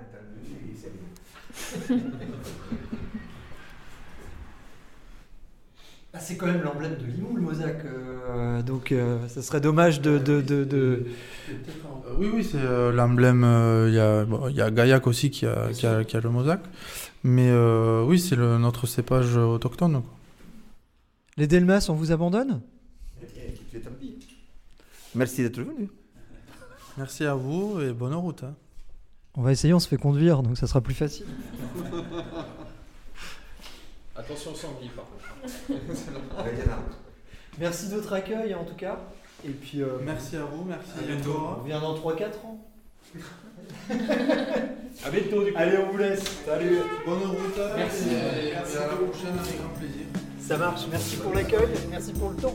[6.12, 7.84] Ah, c'est quand même l'emblème de Limoux, le mosaque.
[7.86, 10.18] euh, donc, euh, ça serait dommage de.
[10.18, 11.06] de, de, de-
[12.06, 13.42] Euh, oui, oui, c'est euh, l'emblème.
[13.42, 16.16] euh, Il y a, bon, il y a Gaillac aussi qui a, qui a, qui
[16.16, 16.62] a le mosaque.
[17.24, 20.02] Mais euh, oui, c'est notre cépage autochtone.
[20.02, 20.12] quoi.
[21.36, 22.60] Les Delmas, on vous abandonne?
[25.16, 25.88] Merci d'être venu.
[26.96, 28.44] Merci à vous et bonne route.
[28.44, 28.54] hein.
[29.36, 31.26] On va essayer, on se fait conduire, donc ça sera plus facile.
[34.16, 35.52] Attention sanglier par contre.
[37.58, 38.98] Merci de votre accueil, en tout cas.
[39.44, 41.36] Et puis, euh, Merci à vous, merci À bientôt.
[41.36, 42.64] on revient dans 3-4 ans.
[45.04, 45.58] À bientôt du coup.
[45.58, 46.22] Allez, on vous laisse.
[46.46, 46.78] Salut.
[47.06, 47.58] Bonne route.
[47.76, 48.08] Merci.
[48.10, 50.06] Et à la prochaine avec grand plaisir.
[50.40, 50.82] Ça marche.
[50.90, 51.68] Merci pour l'accueil.
[51.90, 52.52] Merci pour le temps.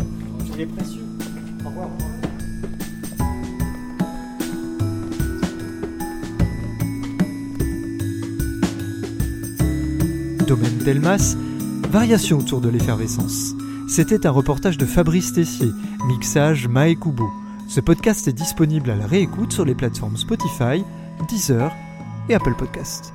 [0.53, 1.03] Il est précieux.
[1.65, 1.89] Au revoir.
[10.49, 11.35] Domaine Delmas,
[11.91, 13.53] variation autour de l'effervescence.
[13.87, 15.69] C'était un reportage de Fabrice Tessier,
[16.07, 17.29] mixage Mae Kubo.
[17.67, 20.83] Ce podcast est disponible à la réécoute sur les plateformes Spotify,
[21.27, 21.71] Deezer
[22.29, 23.13] et Apple Podcasts.